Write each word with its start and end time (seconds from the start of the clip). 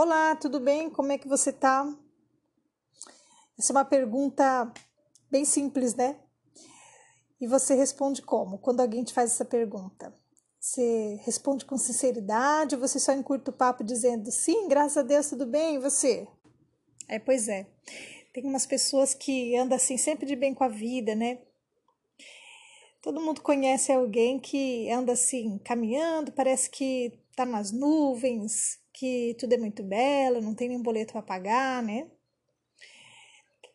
Olá, 0.00 0.36
tudo 0.36 0.60
bem? 0.60 0.88
Como 0.88 1.10
é 1.10 1.18
que 1.18 1.26
você 1.26 1.52
tá? 1.52 1.92
Essa 3.58 3.72
é 3.72 3.74
uma 3.74 3.84
pergunta 3.84 4.72
bem 5.28 5.44
simples, 5.44 5.96
né? 5.96 6.20
E 7.40 7.48
você 7.48 7.74
responde 7.74 8.22
como? 8.22 8.58
Quando 8.58 8.78
alguém 8.78 9.02
te 9.02 9.12
faz 9.12 9.32
essa 9.32 9.44
pergunta? 9.44 10.14
Você 10.60 11.18
responde 11.24 11.64
com 11.64 11.76
sinceridade 11.76 12.76
ou 12.76 12.80
você 12.80 13.00
só 13.00 13.12
encurta 13.12 13.50
o 13.50 13.52
papo 13.52 13.82
dizendo 13.82 14.30
sim, 14.30 14.68
graças 14.68 14.98
a 14.98 15.02
Deus, 15.02 15.30
tudo 15.30 15.44
bem, 15.44 15.74
e 15.74 15.80
você? 15.80 16.28
É, 17.08 17.18
pois 17.18 17.48
é. 17.48 17.66
Tem 18.32 18.44
umas 18.44 18.66
pessoas 18.66 19.14
que 19.14 19.56
andam 19.56 19.74
assim 19.74 19.96
sempre 19.96 20.26
de 20.26 20.36
bem 20.36 20.54
com 20.54 20.62
a 20.62 20.68
vida, 20.68 21.16
né? 21.16 21.40
Todo 23.02 23.20
mundo 23.20 23.40
conhece 23.40 23.90
alguém 23.90 24.38
que 24.38 24.88
anda 24.92 25.14
assim, 25.14 25.58
caminhando, 25.58 26.30
parece 26.30 26.70
que 26.70 27.18
tá 27.34 27.44
nas 27.44 27.72
nuvens, 27.72 28.78
que 28.98 29.36
tudo 29.38 29.52
é 29.52 29.56
muito 29.56 29.82
belo, 29.84 30.40
não 30.40 30.54
tem 30.54 30.68
nenhum 30.68 30.82
boleto 30.82 31.12
para 31.12 31.22
pagar, 31.22 31.82
né? 31.82 32.10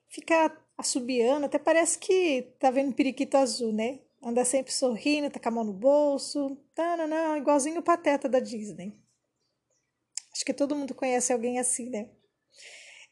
Fica 0.09 0.55
assobiando, 0.77 1.45
até 1.45 1.57
parece 1.57 1.97
que 1.97 2.53
tá 2.59 2.69
vendo 2.69 2.93
periquito 2.93 3.37
azul, 3.37 3.71
né? 3.71 3.99
Anda 4.21 4.43
sempre 4.43 4.73
sorrindo, 4.73 5.29
tá 5.29 5.39
com 5.39 5.47
a 5.47 5.51
mão 5.51 5.63
no 5.63 5.73
bolso, 5.73 6.57
tá, 6.75 6.97
não, 6.97 7.07
não, 7.07 7.37
igualzinho 7.37 7.79
o 7.79 7.83
pateta 7.83 8.27
da 8.27 8.39
Disney. 8.39 8.93
Acho 10.33 10.43
que 10.43 10.53
todo 10.53 10.75
mundo 10.75 10.93
conhece 10.93 11.31
alguém 11.31 11.57
assim, 11.57 11.89
né? 11.89 12.09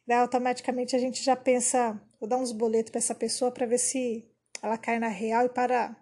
Daí 0.05 0.17
automaticamente 0.17 0.95
a 0.95 0.99
gente 0.99 1.23
já 1.23 1.35
pensa, 1.35 2.01
vou 2.19 2.27
dar 2.27 2.37
uns 2.37 2.51
boletos 2.51 2.91
para 2.91 2.99
essa 2.99 3.15
pessoa 3.15 3.51
para 3.51 3.65
ver 3.65 3.77
se 3.77 4.29
ela 4.61 4.77
cai 4.77 4.99
na 4.99 5.07
real 5.07 5.45
e 5.45 5.49
para 5.49 5.95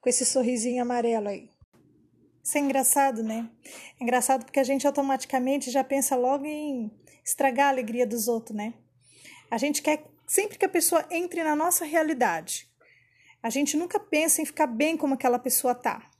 com 0.00 0.08
esse 0.08 0.26
sorrisinho 0.26 0.82
amarelo 0.82 1.28
aí. 1.28 1.50
Isso 2.42 2.56
é 2.56 2.60
engraçado, 2.60 3.22
né? 3.22 3.48
É 4.00 4.02
engraçado 4.02 4.44
porque 4.44 4.60
a 4.60 4.64
gente 4.64 4.86
automaticamente 4.86 5.70
já 5.70 5.84
pensa 5.84 6.16
logo 6.16 6.46
em 6.46 6.90
estragar 7.24 7.66
a 7.66 7.70
alegria 7.70 8.06
dos 8.06 8.28
outros, 8.28 8.56
né? 8.56 8.74
A 9.50 9.58
gente 9.58 9.82
quer 9.82 10.04
sempre 10.26 10.58
que 10.58 10.64
a 10.64 10.68
pessoa 10.68 11.04
entre 11.10 11.42
na 11.42 11.56
nossa 11.56 11.84
realidade. 11.84 12.68
A 13.42 13.50
gente 13.50 13.76
nunca 13.76 14.00
pensa 14.00 14.42
em 14.42 14.46
ficar 14.46 14.66
bem 14.66 14.96
como 14.96 15.14
aquela 15.14 15.38
pessoa 15.38 15.74
tá. 15.74 16.10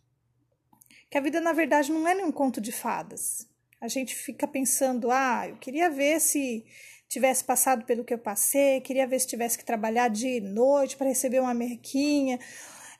Que 1.10 1.18
a 1.18 1.20
vida, 1.20 1.40
na 1.40 1.52
verdade, 1.52 1.90
não 1.90 2.06
é 2.06 2.14
nenhum 2.14 2.32
conto 2.32 2.60
de 2.60 2.72
fadas. 2.72 3.48
A 3.80 3.88
gente 3.88 4.14
fica 4.14 4.46
pensando, 4.46 5.10
ah, 5.10 5.46
eu 5.48 5.56
queria 5.56 5.88
ver 5.88 6.20
se 6.20 6.64
tivesse 7.08 7.42
passado 7.42 7.84
pelo 7.86 8.04
que 8.04 8.12
eu 8.12 8.18
passei, 8.18 8.80
queria 8.80 9.06
ver 9.06 9.18
se 9.18 9.26
tivesse 9.26 9.56
que 9.56 9.64
trabalhar 9.64 10.08
dia 10.08 10.36
e 10.36 10.40
noite 10.40 10.96
para 10.96 11.08
receber 11.08 11.40
uma 11.40 11.54
merquinha, 11.54 12.38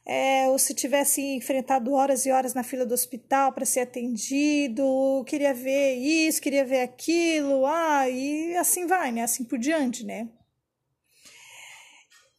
é, 0.09 0.49
ou 0.49 0.59
se 0.59 0.73
tivesse 0.73 1.21
enfrentado 1.21 1.93
horas 1.93 2.25
e 2.25 2.31
horas 2.31 2.55
na 2.55 2.63
fila 2.63 2.87
do 2.87 2.95
hospital 2.95 3.53
para 3.53 3.67
ser 3.67 3.81
atendido, 3.81 5.23
queria 5.27 5.53
ver 5.53 5.97
isso, 5.97 6.41
queria 6.41 6.65
ver 6.65 6.81
aquilo, 6.81 7.67
ah, 7.67 8.09
e 8.09 8.57
assim 8.57 8.87
vai, 8.87 9.13
né? 9.13 9.23
Assim 9.23 9.45
por 9.45 9.59
diante, 9.59 10.07
né? 10.07 10.27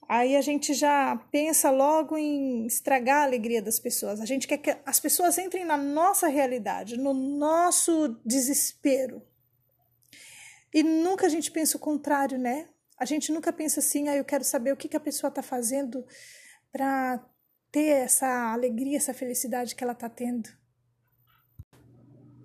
Aí 0.08 0.36
a 0.36 0.42
gente 0.42 0.74
já 0.74 1.16
pensa 1.32 1.70
logo 1.70 2.18
em 2.18 2.66
estragar 2.66 3.18
a 3.18 3.24
alegria 3.26 3.62
das 3.62 3.78
pessoas. 3.78 4.20
A 4.20 4.26
gente 4.26 4.48
quer 4.48 4.58
que 4.58 4.76
as 4.84 5.00
pessoas 5.00 5.38
entrem 5.38 5.64
na 5.64 5.78
nossa 5.78 6.28
realidade, 6.28 6.98
no 6.98 7.14
nosso 7.14 8.20
desespero. 8.26 9.22
E 10.74 10.82
nunca 10.82 11.28
a 11.28 11.30
gente 11.30 11.52
pensa 11.52 11.78
o 11.78 11.80
contrário, 11.80 12.40
né? 12.40 12.68
A 12.98 13.06
gente 13.06 13.32
nunca 13.32 13.54
pensa 13.54 13.80
assim, 13.80 14.10
ah, 14.10 14.16
eu 14.16 14.26
quero 14.26 14.44
saber 14.44 14.74
o 14.74 14.78
que, 14.78 14.88
que 14.88 14.98
a 14.98 15.00
pessoa 15.00 15.30
está 15.30 15.44
fazendo 15.44 16.04
para 16.72 17.24
ter 17.72 17.90
essa 18.04 18.52
alegria, 18.52 18.98
essa 18.98 19.14
felicidade 19.14 19.76
que 19.76 19.84
ela 19.84 19.94
está 19.94 20.10
tendo. 20.10 20.50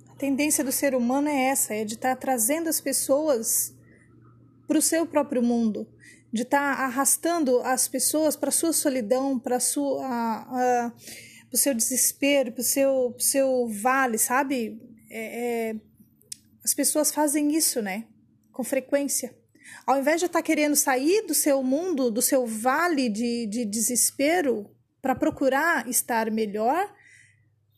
A 0.08 0.14
tendência 0.16 0.62
do 0.62 0.72
ser 0.72 0.94
humano 0.94 1.28
é 1.28 1.46
essa, 1.46 1.74
é 1.74 1.84
de 1.84 1.94
estar 1.94 2.14
tá 2.14 2.20
trazendo 2.20 2.68
as 2.68 2.80
pessoas 2.80 3.74
para 4.66 4.78
o 4.78 4.82
seu 4.82 5.06
próprio 5.06 5.42
mundo, 5.42 5.88
de 6.32 6.42
estar 6.42 6.76
tá 6.76 6.84
arrastando 6.84 7.60
as 7.60 7.88
pessoas 7.88 8.36
para 8.36 8.48
a 8.48 8.52
sua 8.52 8.72
solidão, 8.72 9.38
para 9.38 9.58
sua 9.60 10.92
o 11.54 11.56
seu 11.56 11.72
desespero, 11.72 12.50
para 12.50 12.62
o 12.62 12.64
seu, 12.64 13.14
seu 13.16 13.68
vale, 13.68 14.18
sabe? 14.18 14.82
É, 15.08 15.68
é, 15.70 15.76
as 16.64 16.74
pessoas 16.74 17.12
fazem 17.12 17.54
isso, 17.54 17.80
né? 17.80 18.06
Com 18.50 18.64
frequência. 18.64 19.32
Ao 19.86 19.98
invés 19.98 20.18
de 20.18 20.26
estar 20.26 20.40
tá 20.40 20.42
querendo 20.42 20.74
sair 20.74 21.24
do 21.26 21.32
seu 21.32 21.62
mundo, 21.62 22.10
do 22.10 22.20
seu 22.20 22.44
vale 22.44 23.08
de, 23.08 23.46
de 23.46 23.64
desespero, 23.64 24.68
para 25.04 25.14
procurar 25.14 25.86
estar 25.86 26.30
melhor, 26.30 26.90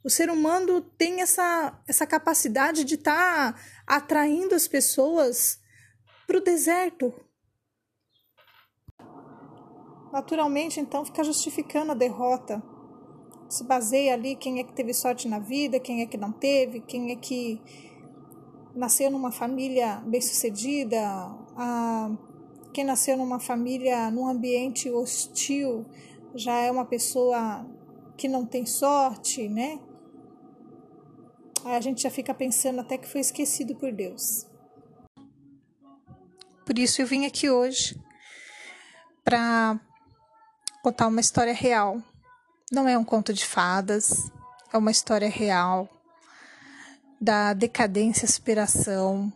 o 0.05 0.09
ser 0.09 0.31
humano 0.31 0.81
tem 0.81 1.23
essa, 1.23 1.77
essa 1.85 2.07
capacidade 2.07 2.85
de 2.85 2.95
estar 2.95 3.53
tá 3.53 3.61
atraindo 3.85 4.55
as 4.55 4.69
pessoas 4.69 5.59
para 6.25 6.39
o 6.39 6.41
deserto, 6.41 7.13
naturalmente 10.13 10.79
então 10.79 11.05
fica 11.05 11.25
justificando 11.25 11.91
a 11.91 11.97
derrota. 11.97 12.63
Se 13.49 13.65
baseia 13.65 14.15
ali 14.15 14.37
quem 14.37 14.61
é 14.61 14.63
que 14.63 14.73
teve 14.73 14.95
sorte 14.95 15.27
na 15.27 15.41
vida, 15.41 15.81
quem 15.81 16.03
é 16.03 16.07
que 16.07 16.17
não 16.17 16.31
teve, 16.31 16.79
quem 16.81 17.11
é 17.11 17.17
que 17.17 17.61
nasceu 18.73 19.11
numa 19.11 19.33
família 19.33 19.97
bem-sucedida, 20.07 21.01
quem 22.73 22.85
nasceu 22.85 23.17
numa 23.17 23.41
família 23.41 24.13
num 24.13 24.29
ambiente 24.29 24.89
hostil 24.89 25.85
já 26.37 26.55
é 26.59 26.71
uma 26.71 26.85
pessoa 26.85 27.67
que 28.17 28.29
não 28.29 28.45
tem 28.47 28.65
sorte, 28.65 29.49
né? 29.49 29.79
Aí 31.65 31.75
a 31.75 31.81
gente 31.81 32.03
já 32.03 32.11
fica 32.11 32.33
pensando 32.33 32.81
até 32.81 32.97
que 32.97 33.09
foi 33.09 33.21
esquecido 33.21 33.75
por 33.75 33.93
Deus. 33.93 34.47
Por 36.65 36.79
isso 36.79 37.01
eu 37.01 37.07
vim 37.07 37.27
aqui 37.27 37.51
hoje 37.51 38.01
para 39.25 39.79
contar 40.83 41.09
uma 41.09 41.21
história 41.21 41.53
real. 41.53 42.01
Não 42.71 42.89
é 42.89 42.97
um 42.97 43.05
conto 43.05 43.33
de 43.33 43.45
fadas, 43.45 44.31
é 44.73 44.79
uma 44.79 44.91
história 44.91 45.29
real 45.29 45.89
da 47.21 47.53
decadência 47.53 48.27
e 48.27 48.29
superação, 48.29 49.33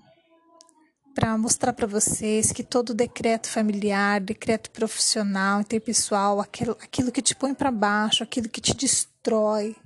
para 1.20 1.36
mostrar 1.36 1.74
para 1.74 1.86
vocês 1.86 2.50
que 2.50 2.64
todo 2.64 2.94
decreto 2.94 3.46
familiar, 3.46 4.22
decreto 4.22 4.70
profissional, 4.70 5.60
interpessoal, 5.60 6.40
aquilo, 6.40 6.72
aquilo 6.80 7.12
que 7.12 7.20
te 7.20 7.36
põe 7.36 7.52
para 7.52 7.70
baixo, 7.70 8.22
aquilo 8.22 8.48
que 8.48 8.60
te 8.60 8.74
destrói, 8.74 9.76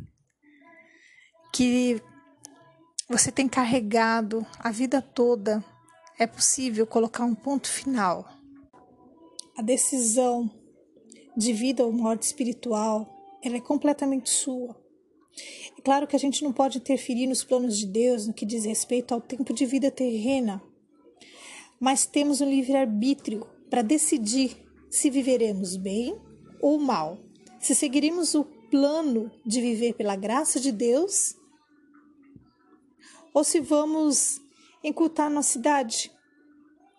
que 1.53 2.01
você 3.09 3.33
tem 3.33 3.49
carregado 3.49 4.47
a 4.61 4.71
vida 4.71 5.03
toda, 5.03 5.63
é 6.21 6.27
possível 6.27 6.87
colocar 6.87 7.25
um 7.25 7.35
ponto 7.35 7.67
final. 7.67 8.29
A 9.59 9.63
decisão 9.63 10.49
de 11.37 11.53
vida 11.53 11.85
ou 11.85 11.93
morte 11.93 12.23
espiritual, 12.23 13.13
ela 13.43 13.57
é 13.57 13.61
completamente 13.61 14.31
sua. 14.31 14.81
É 15.77 15.83
claro 15.83 16.07
que 16.07 16.15
a 16.15 16.19
gente 16.19 16.45
não 16.45 16.53
pode 16.53 16.79
interferir 16.79 17.27
nos 17.27 17.43
planos 17.43 17.77
de 17.77 17.87
Deus 17.87 18.29
no 18.29 18.33
que 18.33 18.47
diz 18.47 18.65
respeito 18.65 19.13
ao 19.13 19.21
tempo 19.21 19.53
de 19.53 19.67
vida 19.67 19.91
terrena, 19.91 20.63
mas 21.85 22.07
temos 22.07 22.41
um 22.41 22.49
livre-arbítrio 22.49 23.47
para 23.69 23.83
decidir 23.83 24.57
se 24.89 25.11
viveremos 25.11 25.77
bem 25.77 26.19
ou 26.59 26.79
mal, 26.79 27.19
se 27.61 27.75
seguiremos 27.75 28.35
o 28.35 28.43
plano 28.71 29.31
de 29.45 29.61
viver 29.61 29.93
pela 29.93 30.17
graça 30.17 30.59
de 30.59 30.73
Deus 30.73 31.37
ou 33.35 33.45
se 33.45 33.61
vamos 33.61 34.41
encurtar 34.83 35.29
nossa 35.29 35.59
idade. 35.59 36.11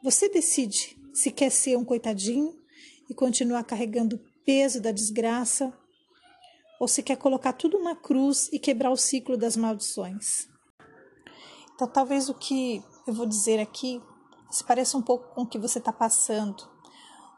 Você 0.03 0.29
decide 0.29 0.95
se 1.11 1.31
quer 1.31 1.49
ser 1.49 1.75
um 1.75 1.83
coitadinho 1.83 2.55
e 3.09 3.13
continuar 3.15 3.63
carregando 3.63 4.17
o 4.17 4.19
peso 4.45 4.79
da 4.79 4.91
desgraça, 4.91 5.75
ou 6.79 6.87
se 6.87 7.01
quer 7.01 7.17
colocar 7.17 7.53
tudo 7.53 7.81
na 7.81 7.95
cruz 7.95 8.51
e 8.53 8.59
quebrar 8.59 8.91
o 8.91 8.97
ciclo 8.97 9.35
das 9.35 9.57
maldições. 9.57 10.47
Então, 11.73 11.87
talvez 11.87 12.29
o 12.29 12.35
que 12.35 12.83
eu 13.07 13.15
vou 13.15 13.25
dizer 13.25 13.59
aqui 13.59 13.99
se 14.49 14.63
pareça 14.63 14.97
um 14.97 15.01
pouco 15.01 15.33
com 15.33 15.41
o 15.41 15.47
que 15.47 15.59
você 15.59 15.79
está 15.79 15.91
passando, 15.91 16.67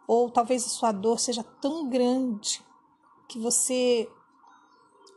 ou 0.07 0.29
talvez 0.29 0.65
a 0.65 0.69
sua 0.69 0.91
dor 0.91 1.19
seja 1.19 1.43
tão 1.43 1.89
grande 1.89 2.63
que 3.27 3.39
você 3.39 4.09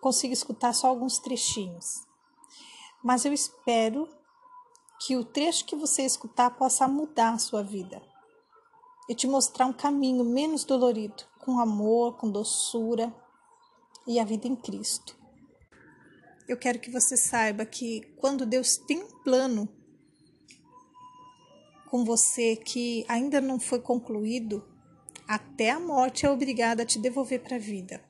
consiga 0.00 0.32
escutar 0.32 0.72
só 0.72 0.88
alguns 0.88 1.18
trechinhos. 1.18 2.06
Mas 3.02 3.24
eu 3.24 3.32
espero 3.32 4.08
que 5.00 5.16
o 5.16 5.24
trecho 5.24 5.64
que 5.64 5.76
você 5.76 6.02
escutar 6.02 6.50
possa 6.50 6.86
mudar 6.86 7.34
a 7.34 7.38
sua 7.38 7.62
vida 7.62 8.02
e 9.08 9.14
te 9.14 9.26
mostrar 9.26 9.66
um 9.66 9.72
caminho 9.72 10.24
menos 10.24 10.64
dolorido, 10.64 11.24
com 11.38 11.58
amor, 11.58 12.16
com 12.16 12.30
doçura 12.30 13.14
e 14.06 14.20
a 14.20 14.24
vida 14.24 14.46
em 14.46 14.54
Cristo. 14.54 15.16
Eu 16.46 16.56
quero 16.56 16.78
que 16.78 16.90
você 16.90 17.16
saiba 17.16 17.64
que 17.64 18.02
quando 18.16 18.44
Deus 18.44 18.76
tem 18.76 19.02
um 19.02 19.22
plano 19.22 19.68
com 21.90 22.04
você 22.04 22.54
que 22.54 23.04
ainda 23.08 23.40
não 23.40 23.58
foi 23.58 23.80
concluído, 23.80 24.64
até 25.26 25.70
a 25.70 25.80
morte 25.80 26.24
é 26.24 26.30
obrigada 26.30 26.84
a 26.84 26.86
te 26.86 27.00
devolver 27.00 27.40
para 27.40 27.56
a 27.56 27.58
vida. 27.58 28.00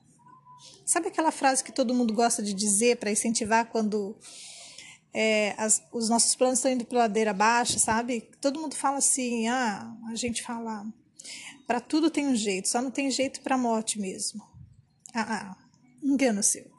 Sabe 0.85 1.07
aquela 1.07 1.31
frase 1.31 1.63
que 1.63 1.71
todo 1.71 1.93
mundo 1.93 2.13
gosta 2.13 2.43
de 2.43 2.53
dizer 2.53 2.97
para 2.97 3.09
incentivar 3.09 3.65
quando 3.71 4.15
é, 5.11 5.55
as, 5.57 5.83
os 5.91 6.09
nossos 6.09 6.35
planos 6.35 6.59
estão 6.59 6.71
indo 6.71 6.85
para 6.85 6.99
ladeira 6.99 7.31
abaixo, 7.31 7.79
sabe? 7.79 8.29
Todo 8.39 8.59
mundo 8.59 8.75
fala 8.75 8.97
assim, 8.97 9.47
ah, 9.47 9.91
a 10.11 10.15
gente 10.15 10.43
fala, 10.43 10.85
para 11.65 11.79
tudo 11.79 12.11
tem 12.11 12.27
um 12.27 12.35
jeito, 12.35 12.69
só 12.69 12.83
não 12.83 12.91
tem 12.91 13.09
jeito 13.09 13.41
para 13.41 13.55
a 13.55 13.57
morte 13.57 13.99
mesmo. 13.99 14.43
Ah, 15.11 15.55
ah, 15.55 15.57
engano 16.03 16.43
seu. 16.43 16.69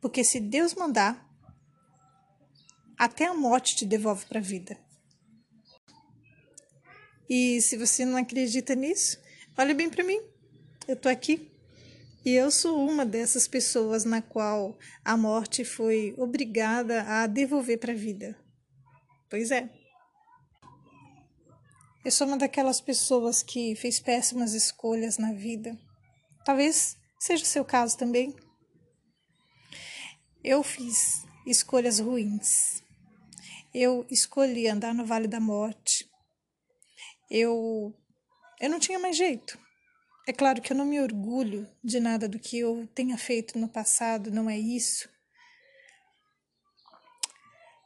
Porque 0.00 0.24
se 0.24 0.40
Deus 0.40 0.74
mandar, 0.74 1.28
até 2.98 3.26
a 3.26 3.34
morte 3.34 3.76
te 3.76 3.86
devolve 3.86 4.26
para 4.26 4.40
a 4.40 4.42
vida. 4.42 4.87
E 7.28 7.60
se 7.60 7.76
você 7.76 8.04
não 8.04 8.16
acredita 8.16 8.74
nisso, 8.74 9.20
olhe 9.56 9.74
bem 9.74 9.90
para 9.90 10.04
mim. 10.04 10.20
Eu 10.86 10.96
tô 10.96 11.08
aqui 11.08 11.50
e 12.24 12.32
eu 12.32 12.50
sou 12.50 12.86
uma 12.86 13.04
dessas 13.04 13.46
pessoas 13.46 14.04
na 14.04 14.20
qual 14.20 14.78
a 15.04 15.16
morte 15.16 15.64
foi 15.64 16.14
obrigada 16.16 17.02
a 17.02 17.26
devolver 17.26 17.78
para 17.78 17.92
a 17.92 17.96
vida. 17.96 18.36
Pois 19.30 19.50
é. 19.50 19.70
Eu 22.04 22.10
sou 22.10 22.26
uma 22.26 22.38
daquelas 22.38 22.80
pessoas 22.80 23.42
que 23.42 23.74
fez 23.74 24.00
péssimas 24.00 24.54
escolhas 24.54 25.18
na 25.18 25.32
vida. 25.32 25.78
Talvez 26.44 26.96
seja 27.18 27.42
o 27.42 27.46
seu 27.46 27.64
caso 27.64 27.98
também. 27.98 28.34
Eu 30.42 30.62
fiz 30.62 31.22
escolhas 31.46 31.98
ruins. 31.98 32.82
Eu 33.74 34.06
escolhi 34.10 34.68
andar 34.68 34.94
no 34.94 35.04
Vale 35.04 35.28
da 35.28 35.40
Morte. 35.40 36.07
Eu 37.30 37.94
eu 38.60 38.68
não 38.68 38.78
tinha 38.78 38.98
mais 38.98 39.16
jeito. 39.16 39.58
É 40.26 40.32
claro 40.32 40.60
que 40.60 40.72
eu 40.72 40.76
não 40.76 40.84
me 40.84 41.00
orgulho 41.00 41.66
de 41.82 42.00
nada 42.00 42.28
do 42.28 42.38
que 42.38 42.58
eu 42.58 42.86
tenha 42.94 43.16
feito 43.16 43.58
no 43.58 43.68
passado, 43.68 44.30
não 44.30 44.50
é 44.50 44.58
isso. 44.58 45.08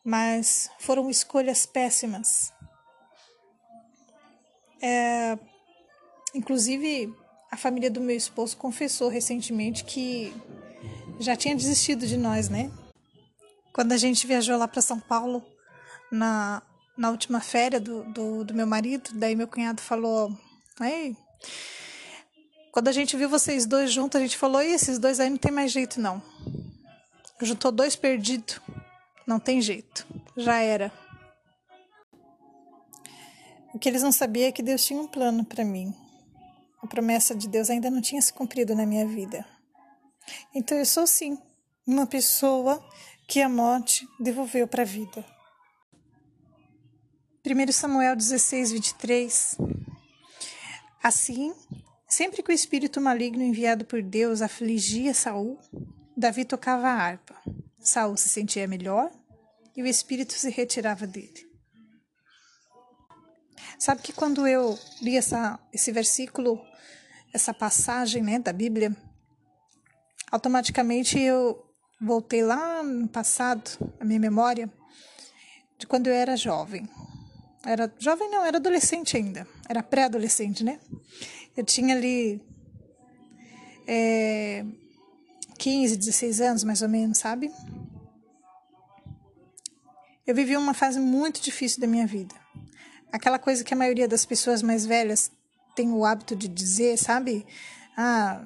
Mas 0.04 0.68
foram 0.80 1.08
escolhas 1.08 1.66
péssimas. 1.66 2.52
É, 4.82 5.38
inclusive, 6.34 7.14
a 7.48 7.56
família 7.56 7.88
do 7.88 8.00
meu 8.00 8.16
esposo 8.16 8.56
confessou 8.56 9.08
recentemente 9.08 9.84
que 9.84 10.34
já 11.20 11.36
tinha 11.36 11.54
desistido 11.54 12.06
de 12.06 12.16
nós, 12.16 12.48
né? 12.48 12.72
Quando 13.72 13.92
a 13.92 13.96
gente 13.96 14.26
viajou 14.26 14.58
lá 14.58 14.66
para 14.66 14.82
São 14.82 14.98
Paulo, 14.98 15.44
na, 16.10 16.60
na 16.96 17.10
última 17.10 17.40
férias 17.40 17.82
do, 17.82 18.04
do, 18.04 18.44
do 18.44 18.54
meu 18.54 18.66
marido, 18.66 19.10
daí 19.14 19.34
meu 19.34 19.48
cunhado 19.48 19.80
falou: 19.80 20.36
Ei, 20.80 21.16
quando 22.72 22.88
a 22.88 22.92
gente 22.92 23.16
viu 23.16 23.28
vocês 23.28 23.66
dois 23.66 23.92
juntos, 23.92 24.18
a 24.18 24.22
gente 24.22 24.36
falou: 24.36 24.62
esses 24.62 24.98
dois 24.98 25.20
aí 25.20 25.28
não 25.28 25.36
tem 25.36 25.52
mais 25.52 25.70
jeito, 25.70 26.00
não. 26.00 26.22
Juntou 27.40 27.70
dois 27.70 27.94
perdidos. 27.94 28.60
Não 29.26 29.38
tem 29.38 29.60
jeito. 29.60 30.06
Já 30.36 30.58
era. 30.58 30.92
O 33.74 33.78
que 33.78 33.88
eles 33.88 34.02
não 34.02 34.12
sabiam 34.12 34.48
é 34.48 34.52
que 34.52 34.62
Deus 34.62 34.84
tinha 34.84 35.00
um 35.00 35.06
plano 35.06 35.44
para 35.44 35.64
mim. 35.64 35.94
A 36.82 36.86
promessa 36.86 37.34
de 37.34 37.46
Deus 37.46 37.70
ainda 37.70 37.90
não 37.90 38.00
tinha 38.00 38.20
se 38.20 38.32
cumprido 38.32 38.74
na 38.74 38.86
minha 38.86 39.06
vida. 39.06 39.46
Então 40.54 40.76
eu 40.78 40.86
sou 40.86 41.06
sim 41.06 41.38
uma 41.86 42.06
pessoa 42.06 42.82
que 43.28 43.40
a 43.40 43.48
morte 43.48 44.06
devolveu 44.18 44.66
para 44.66 44.82
a 44.82 44.86
vida. 44.86 45.24
1 47.44 47.72
Samuel 47.72 48.16
16, 48.16 48.72
23. 48.72 49.58
Assim, 51.02 51.52
Sempre 52.12 52.42
que 52.42 52.50
o 52.50 52.54
espírito 52.54 53.00
maligno 53.00 53.42
enviado 53.42 53.86
por 53.86 54.02
Deus 54.02 54.42
afligia 54.42 55.14
Saul, 55.14 55.58
Davi 56.14 56.44
tocava 56.44 56.86
a 56.86 56.92
harpa. 56.92 57.34
Saul 57.80 58.18
se 58.18 58.28
sentia 58.28 58.68
melhor 58.68 59.10
e 59.74 59.82
o 59.82 59.86
espírito 59.86 60.34
se 60.34 60.50
retirava 60.50 61.06
dele. 61.06 61.50
Sabe 63.78 64.02
que 64.02 64.12
quando 64.12 64.46
eu 64.46 64.78
li 65.00 65.16
essa, 65.16 65.58
esse 65.72 65.90
versículo, 65.90 66.62
essa 67.32 67.54
passagem 67.54 68.22
né, 68.22 68.38
da 68.38 68.52
Bíblia, 68.52 68.94
automaticamente 70.30 71.18
eu 71.18 71.64
voltei 71.98 72.44
lá 72.44 72.82
no 72.82 73.08
passado, 73.08 73.70
a 73.98 74.04
minha 74.04 74.20
memória, 74.20 74.70
de 75.78 75.86
quando 75.86 76.08
eu 76.08 76.12
era 76.12 76.36
jovem. 76.36 76.86
Era 77.64 77.93
jovem 77.99 78.29
não, 78.29 78.44
era 78.44 78.56
adolescente 78.56 79.17
ainda, 79.17 79.47
era 79.69 79.82
pré-adolescente, 79.82 80.64
né? 80.64 80.81
Eu 81.56 81.64
tinha 81.64 81.94
ali 81.94 82.43
é, 83.87 84.64
15, 85.59 85.97
16 85.97 86.41
anos, 86.41 86.64
mais 86.64 86.82
ou 86.82 86.88
menos, 86.88 87.19
sabe? 87.19 87.53
Eu 90.26 90.35
vivi 90.35 90.56
uma 90.56 90.75
fase 90.75 90.99
muito 90.99 91.41
difícil 91.41 91.81
da 91.81 91.87
minha 91.87 92.06
vida. 92.06 92.35
Aquela 93.12 93.38
coisa 93.38 93.62
que 93.62 93.75
a 93.75 93.76
maioria 93.76 94.09
das 94.09 94.25
pessoas 94.25 94.62
mais 94.62 94.87
velhas 94.87 95.31
tem 95.76 95.93
o 95.93 96.05
hábito 96.05 96.35
de 96.35 96.49
dizer, 96.49 96.97
sabe? 96.97 97.47
Ah, 97.97 98.44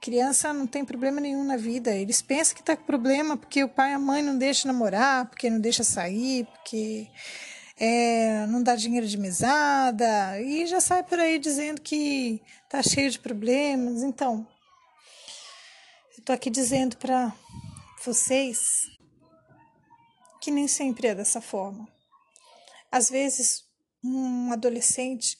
criança 0.00 0.52
não 0.52 0.66
tem 0.66 0.84
problema 0.84 1.20
nenhum 1.20 1.44
na 1.44 1.56
vida. 1.56 1.94
Eles 1.94 2.22
pensam 2.22 2.56
que 2.56 2.62
tá 2.62 2.76
com 2.76 2.84
problema 2.84 3.36
porque 3.36 3.64
o 3.64 3.68
pai 3.68 3.90
e 3.90 3.94
a 3.94 3.98
mãe 3.98 4.22
não 4.22 4.38
deixam 4.38 4.72
namorar, 4.72 5.26
porque 5.26 5.50
não 5.50 5.60
deixa 5.60 5.82
sair, 5.82 6.46
porque 6.46 7.08
é, 7.80 8.46
não 8.46 8.62
dá 8.62 8.74
dinheiro 8.74 9.06
de 9.06 9.16
mesada 9.16 10.40
e 10.40 10.66
já 10.66 10.80
sai 10.80 11.02
por 11.02 11.18
aí 11.18 11.38
dizendo 11.38 11.80
que 11.80 12.42
tá 12.68 12.82
cheio 12.82 13.10
de 13.10 13.18
problemas. 13.18 14.02
Então, 14.02 14.46
eu 16.16 16.24
tô 16.24 16.32
aqui 16.32 16.50
dizendo 16.50 16.96
para 16.96 17.32
vocês 18.04 18.88
que 20.40 20.50
nem 20.50 20.66
sempre 20.66 21.08
é 21.08 21.14
dessa 21.14 21.40
forma. 21.40 21.88
Às 22.90 23.08
vezes, 23.08 23.64
um 24.02 24.52
adolescente 24.52 25.38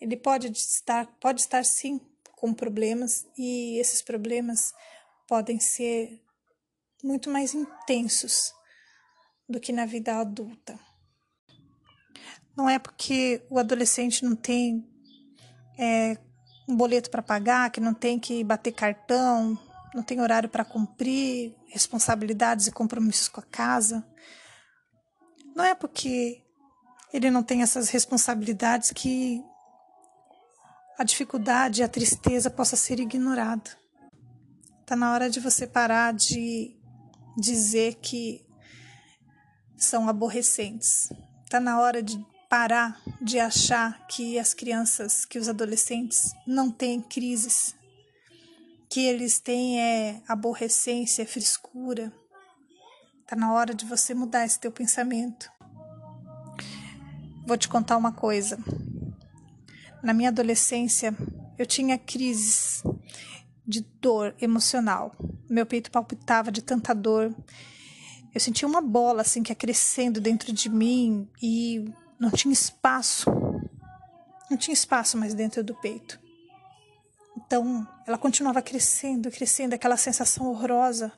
ele 0.00 0.16
pode 0.16 0.48
estar, 0.52 1.06
pode 1.18 1.40
estar 1.40 1.64
sim 1.64 2.00
com 2.36 2.52
problemas 2.52 3.26
e 3.38 3.78
esses 3.78 4.02
problemas 4.02 4.72
podem 5.26 5.58
ser 5.58 6.20
muito 7.02 7.30
mais 7.30 7.54
intensos 7.54 8.52
do 9.48 9.58
que 9.58 9.72
na 9.72 9.86
vida 9.86 10.16
adulta. 10.16 10.78
Não 12.56 12.68
é 12.68 12.78
porque 12.78 13.44
o 13.50 13.58
adolescente 13.58 14.24
não 14.24 14.36
tem 14.36 14.86
é, 15.78 16.16
um 16.68 16.76
boleto 16.76 17.10
para 17.10 17.22
pagar, 17.22 17.70
que 17.70 17.80
não 17.80 17.92
tem 17.92 18.18
que 18.18 18.44
bater 18.44 18.72
cartão, 18.72 19.58
não 19.94 20.02
tem 20.02 20.20
horário 20.20 20.48
para 20.48 20.64
cumprir, 20.64 21.54
responsabilidades 21.66 22.66
e 22.66 22.72
compromissos 22.72 23.28
com 23.28 23.40
a 23.40 23.44
casa. 23.44 24.04
Não 25.54 25.64
é 25.64 25.74
porque 25.74 26.42
ele 27.12 27.30
não 27.30 27.42
tem 27.42 27.62
essas 27.62 27.90
responsabilidades 27.90 28.90
que 28.92 29.42
a 30.98 31.04
dificuldade 31.04 31.82
a 31.82 31.88
tristeza 31.88 32.50
possa 32.50 32.76
ser 32.76 33.00
ignorada. 33.00 33.70
Está 34.80 34.96
na 34.96 35.12
hora 35.12 35.30
de 35.30 35.40
você 35.40 35.66
parar 35.66 36.12
de 36.12 36.76
dizer 37.36 37.94
que 37.96 38.44
são 39.76 40.08
aborrecentes. 40.08 41.08
Está 41.44 41.58
na 41.58 41.80
hora 41.80 42.02
de 42.02 42.24
parar 42.54 43.02
de 43.20 43.40
achar 43.40 44.06
que 44.06 44.38
as 44.38 44.54
crianças, 44.54 45.24
que 45.24 45.40
os 45.40 45.48
adolescentes 45.48 46.32
não 46.46 46.70
têm 46.70 47.00
crises, 47.00 47.74
que 48.88 49.00
eles 49.00 49.40
têm 49.40 49.80
é, 49.80 50.22
aborrecência, 50.28 51.26
frescura. 51.26 52.12
Está 53.22 53.34
na 53.34 53.52
hora 53.52 53.74
de 53.74 53.84
você 53.84 54.14
mudar 54.14 54.46
esse 54.46 54.60
teu 54.60 54.70
pensamento. 54.70 55.50
Vou 57.44 57.58
te 57.58 57.68
contar 57.68 57.96
uma 57.96 58.12
coisa. 58.12 58.56
Na 60.00 60.14
minha 60.14 60.28
adolescência, 60.28 61.12
eu 61.58 61.66
tinha 61.66 61.98
crises 61.98 62.84
de 63.66 63.80
dor 64.00 64.32
emocional. 64.40 65.12
Meu 65.50 65.66
peito 65.66 65.90
palpitava 65.90 66.52
de 66.52 66.62
tanta 66.62 66.94
dor. 66.94 67.34
Eu 68.32 68.40
sentia 68.40 68.68
uma 68.68 68.80
bola 68.80 69.22
assim 69.22 69.42
que 69.42 69.50
ia 69.50 69.56
crescendo 69.56 70.20
dentro 70.20 70.52
de 70.52 70.68
mim 70.68 71.28
e 71.42 71.92
não 72.24 72.30
tinha 72.30 72.52
espaço, 72.52 73.30
não 74.50 74.56
tinha 74.56 74.72
espaço 74.72 75.18
mais 75.18 75.34
dentro 75.34 75.62
do 75.62 75.74
peito. 75.74 76.18
Então, 77.36 77.86
ela 78.06 78.16
continuava 78.16 78.62
crescendo, 78.62 79.30
crescendo, 79.30 79.74
aquela 79.74 79.96
sensação 79.96 80.46
horrorosa. 80.46 81.12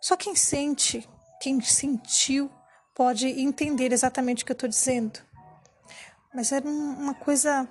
Só 0.00 0.16
quem 0.16 0.36
sente, 0.36 1.08
quem 1.40 1.60
sentiu, 1.60 2.50
pode 2.94 3.26
entender 3.26 3.92
exatamente 3.92 4.42
o 4.42 4.46
que 4.46 4.52
eu 4.52 4.54
estou 4.54 4.68
dizendo. 4.68 5.18
Mas 6.32 6.52
era 6.52 6.68
uma 6.68 7.14
coisa 7.14 7.68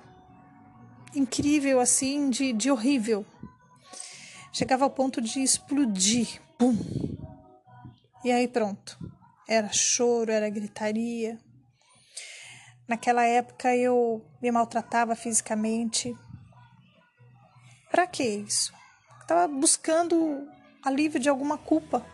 incrível, 1.14 1.80
assim, 1.80 2.28
de, 2.28 2.52
de 2.52 2.70
horrível. 2.70 3.24
Chegava 4.52 4.84
ao 4.84 4.90
ponto 4.90 5.20
de 5.20 5.42
explodir. 5.42 6.42
Pum! 6.58 6.76
E 8.24 8.32
aí 8.32 8.48
pronto. 8.48 8.98
Era 9.48 9.72
choro, 9.72 10.30
era 10.30 10.50
gritaria. 10.50 11.38
Naquela 12.88 13.26
época 13.26 13.76
eu 13.76 14.24
me 14.40 14.50
maltratava 14.50 15.14
fisicamente. 15.14 16.16
Para 17.90 18.06
que 18.06 18.24
isso? 18.24 18.72
Estava 19.20 19.46
buscando 19.46 20.48
alívio 20.82 21.20
de 21.20 21.28
alguma 21.28 21.58
culpa. 21.58 22.04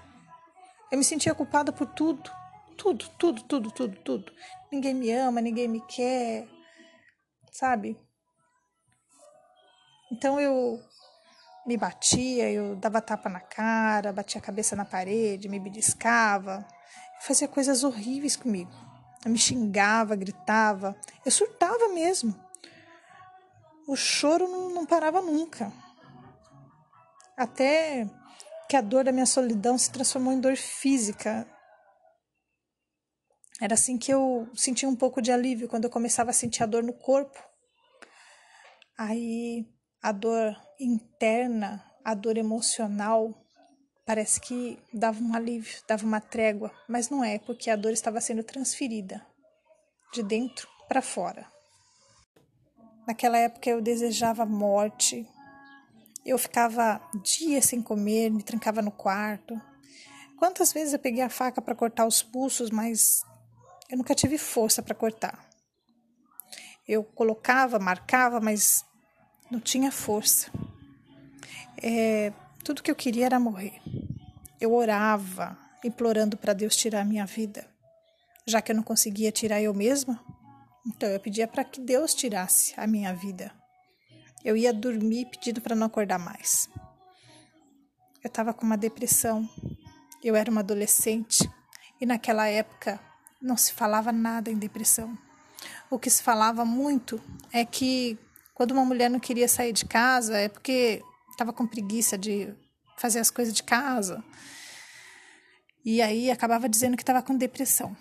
Eu 0.91 0.99
me 0.99 1.05
sentia 1.05 1.33
culpada 1.33 1.73
por 1.73 1.87
tudo. 1.87 2.29
Tudo, 2.77 3.09
tudo, 3.11 3.43
tudo, 3.45 3.71
tudo, 3.71 3.97
tudo. 3.99 4.33
Ninguém 4.73 4.95
me 4.95 5.13
ama, 5.13 5.41
ninguém 5.41 5.69
me 5.69 5.81
quer, 5.81 6.49
sabe? 7.53 7.97
Então 10.11 10.41
eu 10.41 10.83
me 11.65 11.77
batia, 11.77 12.51
eu 12.51 12.75
dava 12.75 13.01
tapa 13.01 13.29
na 13.29 13.41
cara, 13.41 14.13
batia 14.13 14.41
a 14.41 14.45
cabeça 14.45 14.75
na 14.75 14.85
parede, 14.85 15.49
me 15.49 15.61
beliscava, 15.61 16.67
fazia 17.21 17.47
coisas 17.47 17.85
horríveis 17.85 18.35
comigo. 18.35 18.73
Eu 19.25 19.31
me 19.31 19.39
xingava, 19.39 20.15
gritava, 20.15 20.95
eu 21.25 21.31
surtava 21.31 21.89
mesmo. 21.89 22.35
O 23.87 23.97
choro 23.97 24.47
não, 24.49 24.71
não 24.71 24.87
parava 24.87 25.21
nunca. 25.23 25.73
Até 27.37 28.09
que 28.69 28.77
a 28.77 28.81
dor 28.81 29.05
da 29.05 29.13
minha 29.13 29.27
solidão 29.27 29.77
se 29.77 29.91
transformou 29.91 30.33
em 30.33 30.41
dor 30.41 30.57
física. 30.57 31.47
Era 33.61 33.75
assim 33.75 33.99
que 33.99 34.13
eu 34.13 34.49
sentia 34.55 34.89
um 34.89 34.97
pouco 34.97 35.23
de 35.23 35.33
alívio 35.33 35.69
quando 35.69 35.85
eu 35.85 35.91
começava 35.91 36.31
a 36.31 36.35
sentir 36.35 36.63
a 36.63 36.67
dor 36.67 36.83
no 36.83 36.93
corpo. 36.93 37.39
Aí 38.97 39.67
a 40.03 40.13
dor 40.13 40.57
interna, 40.79 41.85
a 42.05 42.15
dor 42.15 42.37
emocional, 42.37 43.44
parece 44.05 44.41
que 44.41 44.79
dava 44.93 45.23
um 45.23 45.35
alívio, 45.35 45.81
dava 45.89 46.05
uma 46.05 46.21
trégua, 46.21 46.71
mas 46.89 47.09
não 47.09 47.25
é, 47.25 47.39
porque 47.39 47.71
a 47.71 47.77
dor 47.77 47.93
estava 47.93 48.21
sendo 48.21 48.43
transferida 48.43 49.25
de 50.13 50.23
dentro 50.23 50.69
para 50.89 51.03
fora. 51.03 51.47
Naquela 53.07 53.39
época 53.39 53.69
eu 53.69 53.83
desejava 53.83 54.47
morte, 54.47 55.27
eu 56.25 56.39
ficava 56.39 57.01
dias 57.23 57.67
sem 57.67 57.83
comer, 57.83 58.31
me 58.31 58.43
trancava 58.43 58.81
no 58.81 58.91
quarto. 58.91 59.61
Quantas 60.39 60.73
vezes 60.73 60.95
eu 60.95 60.99
peguei 60.99 61.23
a 61.23 61.29
faca 61.29 61.61
para 61.61 61.75
cortar 61.75 62.07
os 62.07 62.23
pulsos, 62.23 62.71
mas 62.71 63.23
eu 63.91 63.99
nunca 63.99 64.15
tive 64.15 64.39
força 64.39 64.83
para 64.83 64.95
cortar. 64.95 65.47
Eu 66.87 67.05
colocava, 67.05 67.79
marcava, 67.79 68.41
mas 68.41 68.85
não 69.51 69.61
tinha 69.61 69.93
força. 69.93 70.51
É, 71.83 72.33
tudo 72.65 72.83
que 72.83 72.91
eu 72.91 72.97
queria 72.97 73.27
era 73.27 73.39
morrer. 73.39 73.81
Eu 74.59 74.73
orava, 74.73 75.57
implorando 75.85 76.37
para 76.37 76.55
Deus 76.55 76.75
tirar 76.75 77.03
a 77.03 77.05
minha 77.05 77.27
vida, 77.27 77.69
já 78.47 78.63
que 78.63 78.73
eu 78.73 78.77
não 78.77 78.83
conseguia 78.83 79.31
tirar 79.31 79.61
eu 79.61 79.75
mesma. 79.75 80.19
Então 80.87 81.09
eu 81.09 81.21
pedia 81.21 81.47
para 81.47 81.63
que 81.63 81.81
Deus 81.81 82.15
tirasse 82.15 82.73
a 82.77 82.87
minha 82.87 83.15
vida. 83.15 83.53
Eu 84.43 84.57
ia 84.57 84.73
dormir 84.73 85.27
pedindo 85.27 85.61
para 85.61 85.77
não 85.77 85.87
acordar 85.87 86.19
mais. 86.19 86.69
Eu 88.23 88.29
estava 88.29 88.55
com 88.55 88.65
uma 88.65 88.77
depressão. 88.77 89.49
Eu 90.23 90.35
era 90.35 90.51
uma 90.51 90.63
adolescente 90.63 91.49
e 92.01 92.07
naquela 92.07 92.49
época 92.49 92.99
não 93.41 93.57
se 93.59 93.75
falava 93.75 94.11
nada 94.11 94.51
em 94.51 94.57
depressão. 94.57 95.17
O 95.91 95.99
que 95.99 96.09
se 96.09 96.23
falava 96.23 96.65
muito 96.65 97.21
é 97.53 97.63
que 97.65 98.19
quando 98.55 98.71
uma 98.71 98.85
mulher 98.85 99.11
não 99.11 99.21
queria 99.21 99.49
sair 99.49 99.73
de 99.73 99.85
casa 99.85 100.39
é 100.39 100.49
porque 100.49 101.03
estava 101.35 101.53
com 101.53 101.67
preguiça 101.67 102.17
de 102.17 102.55
fazer 102.97 103.19
as 103.19 103.31
coisas 103.31 103.53
de 103.53 103.63
casa. 103.63 104.25
E 105.85 106.01
aí 106.01 106.31
acabava 106.31 106.69
dizendo 106.69 106.97
que 106.97 107.03
estava 107.03 107.23
com 107.23 107.37
depressão. 107.37 107.95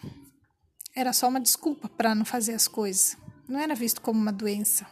Era 0.96 1.12
só 1.12 1.28
uma 1.28 1.42
desculpa 1.42 1.90
para 1.90 2.13
não 2.13 2.24
fazer 2.24 2.54
as 2.54 2.68
coisas. 2.68 3.18
Não 3.48 3.60
era 3.60 3.75
visto 3.75 4.02
como 4.02 4.20
uma 4.20 4.32
doença. 4.32 4.88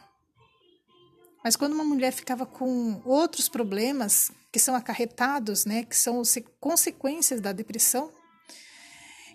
Mas 1.44 1.56
quando 1.56 1.74
uma 1.74 1.84
mulher 1.84 2.12
ficava 2.12 2.46
com 2.46 3.02
outros 3.06 3.48
problemas 3.48 4.32
que 4.52 4.60
são 4.60 4.76
acarretados, 4.76 5.66
né, 5.66 5.84
que 5.84 5.96
são 5.96 6.22
consequências 6.60 7.40
da 7.40 7.52
depressão, 7.52 8.12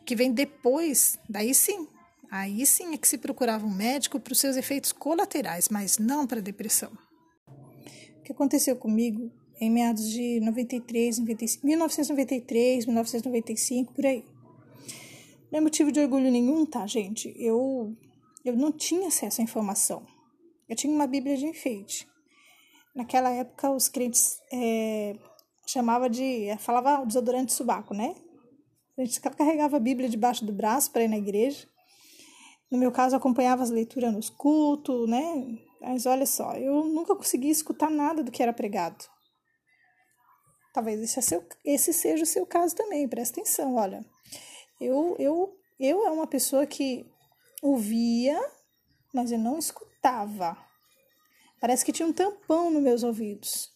que 0.04 0.14
vem 0.14 0.32
depois, 0.32 1.18
daí 1.28 1.54
sim, 1.54 1.88
aí 2.30 2.66
sim 2.66 2.92
é 2.92 2.98
que 2.98 3.08
se 3.08 3.18
procurava 3.18 3.66
um 3.66 3.74
médico 3.74 4.20
para 4.20 4.32
os 4.32 4.38
seus 4.38 4.56
efeitos 4.56 4.92
colaterais, 4.92 5.68
mas 5.68 5.98
não 5.98 6.26
para 6.26 6.38
a 6.38 6.42
depressão. 6.42 7.05
O 8.26 8.28
que 8.28 8.32
aconteceu 8.32 8.74
comigo 8.74 9.30
em 9.60 9.70
meados 9.70 10.10
de 10.10 10.40
93, 10.40 11.20
95, 11.20 11.64
1993, 11.64 12.84
1995, 12.86 13.92
por 13.92 14.04
aí. 14.04 14.24
Não 15.48 15.58
é 15.58 15.60
motivo 15.60 15.92
de 15.92 16.00
orgulho 16.00 16.28
nenhum, 16.28 16.66
tá, 16.66 16.84
gente? 16.88 17.32
Eu, 17.38 17.96
eu 18.44 18.56
não 18.56 18.72
tinha 18.72 19.06
acesso 19.06 19.40
à 19.40 19.44
informação. 19.44 20.04
Eu 20.68 20.74
tinha 20.74 20.92
uma 20.92 21.06
Bíblia 21.06 21.36
de 21.36 21.46
enfeite. 21.46 22.08
Naquela 22.96 23.30
época, 23.30 23.70
os 23.70 23.88
crentes 23.88 24.40
é, 24.52 25.14
chamava 25.64 26.10
de. 26.10 26.48
falava 26.58 27.06
desodorante 27.06 27.46
de 27.46 27.52
subaco, 27.52 27.94
né? 27.94 28.12
A 28.98 29.04
gente 29.04 29.20
carregava 29.20 29.76
a 29.76 29.80
Bíblia 29.80 30.08
debaixo 30.08 30.44
do 30.44 30.52
braço 30.52 30.90
para 30.90 31.04
ir 31.04 31.08
na 31.08 31.16
igreja. 31.16 31.64
No 32.68 32.76
meu 32.76 32.90
caso, 32.90 33.14
acompanhava 33.14 33.62
as 33.62 33.70
leituras 33.70 34.12
nos 34.12 34.28
cultos, 34.28 35.08
né? 35.08 35.60
Mas 35.80 36.06
olha 36.06 36.26
só, 36.26 36.54
eu 36.54 36.84
nunca 36.84 37.14
consegui 37.14 37.50
escutar 37.50 37.90
nada 37.90 38.22
do 38.22 38.30
que 38.30 38.42
era 38.42 38.52
pregado. 38.52 39.04
Talvez 40.72 41.00
esse, 41.00 41.18
é 41.18 41.22
seu, 41.22 41.46
esse 41.64 41.92
seja 41.92 42.22
o 42.22 42.26
seu 42.26 42.46
caso 42.46 42.74
também, 42.74 43.08
presta 43.08 43.40
atenção, 43.40 43.76
olha. 43.76 44.04
Eu, 44.80 45.16
eu, 45.18 45.58
eu 45.80 46.06
é 46.06 46.10
uma 46.10 46.26
pessoa 46.26 46.66
que 46.66 47.06
ouvia, 47.62 48.38
mas 49.14 49.32
eu 49.32 49.38
não 49.38 49.58
escutava. 49.58 50.56
Parece 51.60 51.84
que 51.84 51.92
tinha 51.92 52.06
um 52.06 52.12
tampão 52.12 52.70
nos 52.70 52.82
meus 52.82 53.02
ouvidos. 53.02 53.72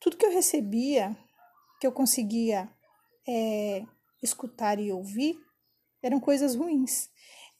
Tudo 0.00 0.16
que 0.16 0.24
eu 0.24 0.30
recebia, 0.30 1.16
que 1.80 1.86
eu 1.86 1.92
conseguia 1.92 2.70
é, 3.26 3.84
escutar 4.22 4.78
e 4.78 4.92
ouvir, 4.92 5.36
eram 6.02 6.20
coisas 6.20 6.54
ruins. 6.54 7.10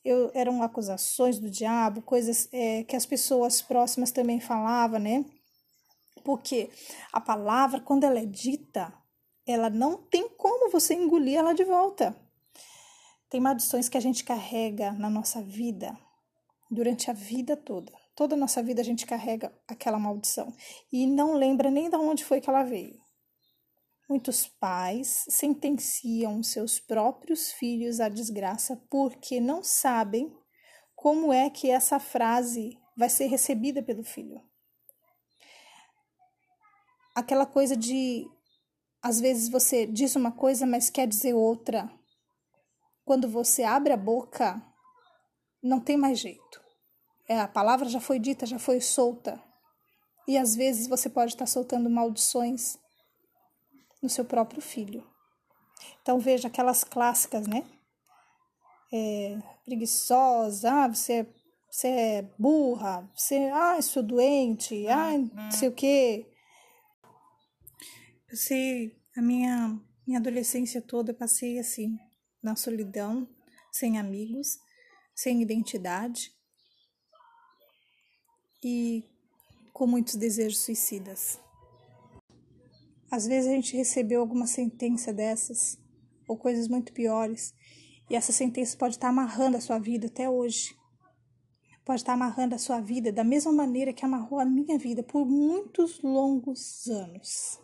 Eu, 0.03 0.31
eram 0.33 0.63
acusações 0.63 1.39
do 1.39 1.49
diabo, 1.49 2.01
coisas 2.01 2.47
é, 2.51 2.83
que 2.83 2.95
as 2.95 3.05
pessoas 3.05 3.61
próximas 3.61 4.11
também 4.11 4.39
falavam, 4.39 4.99
né? 4.99 5.25
Porque 6.23 6.69
a 7.11 7.19
palavra, 7.19 7.81
quando 7.81 8.05
ela 8.05 8.19
é 8.19 8.25
dita, 8.25 8.93
ela 9.45 9.69
não 9.69 9.97
tem 9.97 10.29
como 10.29 10.71
você 10.71 10.93
engolir 10.93 11.37
ela 11.37 11.53
de 11.53 11.63
volta. 11.63 12.15
Tem 13.29 13.39
maldições 13.39 13.89
que 13.89 13.97
a 13.97 14.01
gente 14.01 14.23
carrega 14.23 14.91
na 14.93 15.09
nossa 15.09 15.41
vida 15.41 15.97
durante 16.69 17.09
a 17.09 17.13
vida 17.13 17.57
toda. 17.57 17.91
Toda 18.15 18.35
a 18.35 18.37
nossa 18.37 18.61
vida 18.61 18.81
a 18.81 18.85
gente 18.85 19.05
carrega 19.05 19.53
aquela 19.67 19.99
maldição 19.99 20.53
e 20.91 21.07
não 21.07 21.33
lembra 21.33 21.71
nem 21.71 21.89
de 21.89 21.95
onde 21.95 22.23
foi 22.23 22.41
que 22.41 22.49
ela 22.49 22.63
veio. 22.63 22.99
Muitos 24.09 24.47
pais 24.47 25.23
sentenciam 25.29 26.41
seus 26.41 26.79
próprios 26.79 27.51
filhos 27.51 27.99
à 27.99 28.09
desgraça 28.09 28.75
porque 28.89 29.39
não 29.39 29.63
sabem 29.63 30.35
como 30.95 31.31
é 31.31 31.47
que 31.47 31.69
essa 31.69 31.99
frase 31.99 32.75
vai 32.97 33.07
ser 33.07 33.27
recebida 33.27 33.83
pelo 33.83 34.03
filho. 34.03 34.41
Aquela 37.15 37.45
coisa 37.45 37.77
de 37.77 38.25
às 38.99 39.19
vezes 39.19 39.47
você 39.47 39.85
diz 39.85 40.15
uma 40.15 40.31
coisa, 40.31 40.65
mas 40.65 40.89
quer 40.89 41.07
dizer 41.07 41.35
outra. 41.35 41.87
Quando 43.05 43.29
você 43.29 43.63
abre 43.63 43.93
a 43.93 43.97
boca, 43.97 44.59
não 45.61 45.79
tem 45.79 45.95
mais 45.95 46.17
jeito. 46.17 46.61
É, 47.27 47.39
a 47.39 47.47
palavra 47.47 47.87
já 47.87 48.01
foi 48.01 48.17
dita, 48.17 48.47
já 48.47 48.57
foi 48.57 48.81
solta. 48.81 49.39
E 50.27 50.35
às 50.35 50.55
vezes 50.55 50.87
você 50.87 51.09
pode 51.09 51.33
estar 51.33 51.45
soltando 51.45 51.89
maldições 51.91 52.77
no 54.01 54.09
seu 54.09 54.25
próprio 54.25 54.61
filho. 54.61 55.05
Então 56.01 56.19
veja 56.19 56.47
aquelas 56.47 56.83
clássicas, 56.83 57.47
né? 57.47 57.65
É, 58.91 59.37
preguiçosa, 59.65 60.71
ah, 60.71 60.87
você, 60.87 61.27
você 61.69 61.87
é 61.87 62.21
burra, 62.37 63.09
você, 63.15 63.49
ah, 63.53 63.81
sou 63.81 64.01
doente, 64.01 64.87
ah, 64.87 65.17
não 65.17 65.51
sei 65.51 65.69
o 65.69 65.75
quê. 65.75 66.25
Eu 68.29 68.37
sei, 68.37 68.99
a 69.15 69.21
minha, 69.21 69.79
minha 70.05 70.19
adolescência 70.19 70.81
toda 70.81 71.11
eu 71.11 71.15
passei 71.15 71.59
assim, 71.59 71.97
na 72.41 72.55
solidão, 72.55 73.27
sem 73.71 73.97
amigos, 73.97 74.57
sem 75.15 75.41
identidade 75.41 76.31
e 78.63 79.03
com 79.73 79.87
muitos 79.87 80.15
desejos 80.15 80.59
suicidas. 80.59 81.39
Às 83.11 83.25
vezes 83.25 83.49
a 83.49 83.53
gente 83.53 83.75
recebeu 83.75 84.21
alguma 84.21 84.45
sentença 84.45 85.11
dessas, 85.11 85.79
ou 86.27 86.37
coisas 86.37 86.67
muito 86.67 86.93
piores, 86.93 87.53
e 88.09 88.15
essa 88.15 88.31
sentença 88.31 88.77
pode 88.77 88.95
estar 88.95 89.09
amarrando 89.09 89.57
a 89.57 89.61
sua 89.61 89.79
vida 89.79 90.07
até 90.07 90.29
hoje. 90.29 90.75
Pode 91.83 92.01
estar 92.01 92.13
amarrando 92.13 92.53
a 92.53 92.59
sua 92.59 92.79
vida 92.79 93.11
da 93.11 93.23
mesma 93.23 93.51
maneira 93.51 93.91
que 93.91 94.05
amarrou 94.05 94.39
a 94.39 94.45
minha 94.45 94.77
vida 94.77 95.01
por 95.01 95.25
muitos 95.25 96.01
longos 96.03 96.87
anos. 96.87 97.59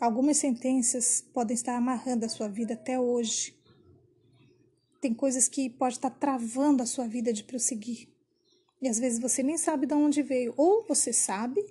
Algumas 0.00 0.38
sentenças 0.38 1.20
podem 1.32 1.54
estar 1.54 1.76
amarrando 1.76 2.24
a 2.24 2.28
sua 2.28 2.48
vida 2.48 2.74
até 2.74 2.98
hoje. 2.98 3.54
Tem 5.00 5.12
coisas 5.12 5.48
que 5.48 5.68
pode 5.68 5.96
estar 5.96 6.10
travando 6.10 6.82
a 6.82 6.86
sua 6.86 7.06
vida 7.06 7.30
de 7.30 7.44
prosseguir. 7.44 8.08
E 8.80 8.88
às 8.88 8.98
vezes 8.98 9.18
você 9.18 9.42
nem 9.42 9.58
sabe 9.58 9.86
de 9.86 9.94
onde 9.94 10.22
veio, 10.22 10.54
ou 10.56 10.86
você 10.86 11.12
sabe 11.12 11.62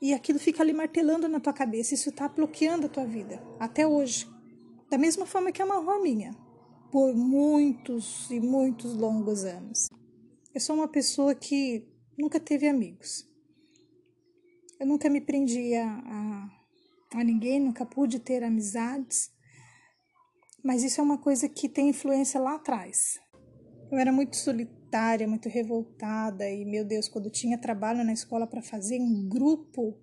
e 0.00 0.14
aquilo 0.14 0.38
fica 0.38 0.62
ali 0.62 0.72
martelando 0.72 1.28
na 1.28 1.40
tua 1.40 1.52
cabeça, 1.52 1.94
isso 1.94 2.08
está 2.08 2.28
bloqueando 2.28 2.86
a 2.86 2.88
tua 2.88 3.04
vida 3.04 3.42
até 3.58 3.86
hoje. 3.86 4.26
Da 4.88 4.96
mesma 4.96 5.26
forma 5.26 5.52
que 5.52 5.62
amarrou 5.62 5.90
a 5.90 6.02
minha, 6.02 6.34
por 6.90 7.14
muitos 7.14 8.30
e 8.30 8.40
muitos 8.40 8.94
longos 8.94 9.44
anos. 9.44 9.88
Eu 10.54 10.60
sou 10.60 10.74
uma 10.74 10.88
pessoa 10.88 11.34
que 11.34 11.86
nunca 12.18 12.40
teve 12.40 12.66
amigos. 12.66 13.28
Eu 14.80 14.86
nunca 14.86 15.08
me 15.10 15.20
prendia 15.20 15.84
a, 15.84 16.48
a 17.14 17.24
ninguém, 17.24 17.60
nunca 17.60 17.84
pude 17.84 18.18
ter 18.18 18.42
amizades. 18.42 19.30
Mas 20.64 20.82
isso 20.82 21.00
é 21.00 21.04
uma 21.04 21.18
coisa 21.18 21.48
que 21.48 21.68
tem 21.68 21.90
influência 21.90 22.40
lá 22.40 22.54
atrás. 22.54 23.20
Eu 23.92 23.98
era 23.98 24.10
muito 24.10 24.36
solitária, 24.36 24.79
muito 25.26 25.48
revoltada 25.48 26.48
e 26.48 26.64
meu 26.64 26.84
Deus, 26.84 27.08
quando 27.08 27.30
tinha 27.30 27.56
trabalho 27.56 28.04
na 28.04 28.12
escola 28.12 28.46
para 28.46 28.62
fazer 28.62 28.96
em 28.96 29.28
grupo, 29.28 29.98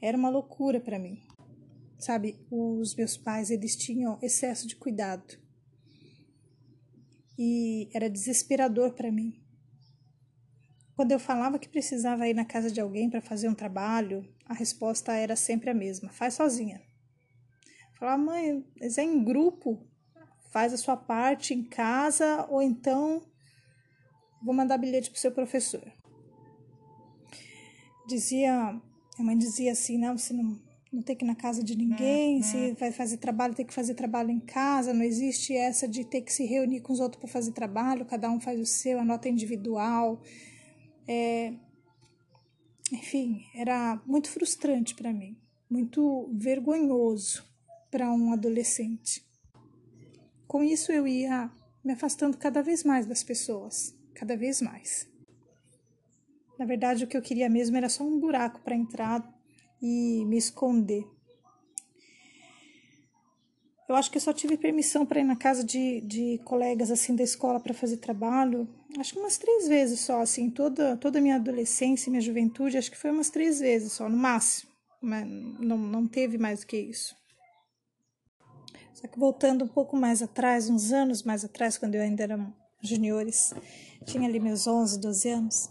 era 0.00 0.16
uma 0.16 0.28
loucura 0.28 0.80
para 0.80 0.98
mim. 0.98 1.22
Sabe, 1.98 2.38
os 2.50 2.94
meus 2.94 3.16
pais, 3.16 3.50
eles 3.50 3.74
tinham 3.74 4.18
excesso 4.22 4.68
de 4.68 4.76
cuidado. 4.76 5.38
E 7.38 7.88
era 7.92 8.08
desesperador 8.08 8.94
para 8.94 9.10
mim. 9.10 9.42
Quando 10.94 11.12
eu 11.12 11.18
falava 11.18 11.58
que 11.58 11.68
precisava 11.68 12.28
ir 12.28 12.34
na 12.34 12.44
casa 12.44 12.70
de 12.70 12.80
alguém 12.80 13.10
para 13.10 13.20
fazer 13.20 13.48
um 13.48 13.54
trabalho, 13.54 14.26
a 14.46 14.54
resposta 14.54 15.12
era 15.12 15.36
sempre 15.36 15.68
a 15.68 15.74
mesma: 15.74 16.10
faz 16.10 16.34
sozinha. 16.34 16.80
Falava, 17.98 18.22
mãe, 18.22 18.64
mas 18.78 18.98
é 18.98 19.02
em 19.02 19.24
grupo, 19.24 19.86
faz 20.50 20.72
a 20.72 20.76
sua 20.76 20.96
parte 20.96 21.54
em 21.54 21.64
casa 21.64 22.46
ou 22.48 22.62
então 22.62 23.22
vou 24.42 24.54
mandar 24.54 24.78
bilhete 24.78 25.10
para 25.10 25.16
o 25.16 25.20
seu 25.20 25.32
professor. 25.32 25.82
Dizia, 28.06 28.80
a 29.18 29.22
mãe 29.22 29.36
dizia 29.36 29.72
assim, 29.72 29.98
não, 29.98 30.16
você 30.16 30.32
não, 30.32 30.60
não 30.92 31.02
tem 31.02 31.16
que 31.16 31.24
ir 31.24 31.26
na 31.26 31.34
casa 31.34 31.62
de 31.62 31.76
ninguém, 31.76 32.42
se 32.42 32.72
vai 32.74 32.92
fazer 32.92 33.16
trabalho, 33.16 33.54
tem 33.54 33.66
que 33.66 33.74
fazer 33.74 33.94
trabalho 33.94 34.30
em 34.30 34.38
casa, 34.38 34.94
não 34.94 35.02
existe 35.02 35.54
essa 35.54 35.88
de 35.88 36.04
ter 36.04 36.20
que 36.20 36.32
se 36.32 36.44
reunir 36.44 36.80
com 36.80 36.92
os 36.92 37.00
outros 37.00 37.20
para 37.20 37.28
fazer 37.28 37.52
trabalho, 37.52 38.04
cada 38.04 38.30
um 38.30 38.40
faz 38.40 38.60
o 38.60 38.66
seu, 38.66 39.00
a 39.00 39.04
nota 39.04 39.28
é 39.28 39.32
individual. 39.32 40.22
É, 41.08 41.52
enfim, 42.92 43.44
era 43.54 44.00
muito 44.06 44.30
frustrante 44.30 44.94
para 44.94 45.12
mim, 45.12 45.36
muito 45.68 46.30
vergonhoso 46.32 47.44
para 47.90 48.12
um 48.12 48.32
adolescente. 48.32 49.24
Com 50.46 50.62
isso, 50.62 50.92
eu 50.92 51.08
ia 51.08 51.50
me 51.84 51.92
afastando 51.92 52.36
cada 52.36 52.62
vez 52.62 52.84
mais 52.84 53.06
das 53.06 53.22
pessoas, 53.22 53.95
cada 54.16 54.36
vez 54.36 54.60
mais. 54.60 55.08
Na 56.58 56.64
verdade, 56.64 57.04
o 57.04 57.06
que 57.06 57.16
eu 57.16 57.22
queria 57.22 57.48
mesmo 57.48 57.76
era 57.76 57.88
só 57.88 58.02
um 58.02 58.18
buraco 58.18 58.60
para 58.60 58.74
entrar 58.74 59.22
e 59.80 60.24
me 60.24 60.38
esconder. 60.38 61.04
Eu 63.88 63.94
acho 63.94 64.10
que 64.10 64.16
eu 64.16 64.20
só 64.20 64.32
tive 64.32 64.56
permissão 64.56 65.06
para 65.06 65.20
ir 65.20 65.24
na 65.24 65.36
casa 65.36 65.62
de, 65.62 66.00
de 66.00 66.40
colegas 66.44 66.90
assim 66.90 67.14
da 67.14 67.22
escola 67.22 67.60
para 67.60 67.72
fazer 67.72 67.98
trabalho, 67.98 68.68
acho 68.98 69.12
que 69.12 69.20
umas 69.20 69.36
três 69.36 69.68
vezes 69.68 70.00
só, 70.00 70.22
assim, 70.22 70.50
toda, 70.50 70.96
toda 70.96 71.18
a 71.18 71.22
minha 71.22 71.36
adolescência, 71.36 72.10
minha 72.10 72.20
juventude, 72.20 72.78
acho 72.78 72.90
que 72.90 72.96
foi 72.96 73.10
umas 73.10 73.30
três 73.30 73.60
vezes 73.60 73.92
só, 73.92 74.08
no 74.08 74.16
máximo. 74.16 74.70
Mas 75.00 75.24
não, 75.24 75.78
não 75.78 76.06
teve 76.08 76.38
mais 76.38 76.60
do 76.60 76.66
que 76.66 76.76
isso. 76.76 77.14
Só 78.94 79.06
que 79.06 79.18
voltando 79.18 79.64
um 79.64 79.68
pouco 79.68 79.96
mais 79.96 80.22
atrás, 80.22 80.70
uns 80.70 80.90
anos 80.90 81.22
mais 81.22 81.44
atrás, 81.44 81.76
quando 81.78 81.94
eu 81.94 82.02
ainda 82.02 82.22
era 82.22 82.54
juniores, 82.82 83.52
tinha 84.06 84.28
ali 84.28 84.38
meus 84.38 84.66
11, 84.66 85.00
12 85.00 85.28
anos, 85.28 85.70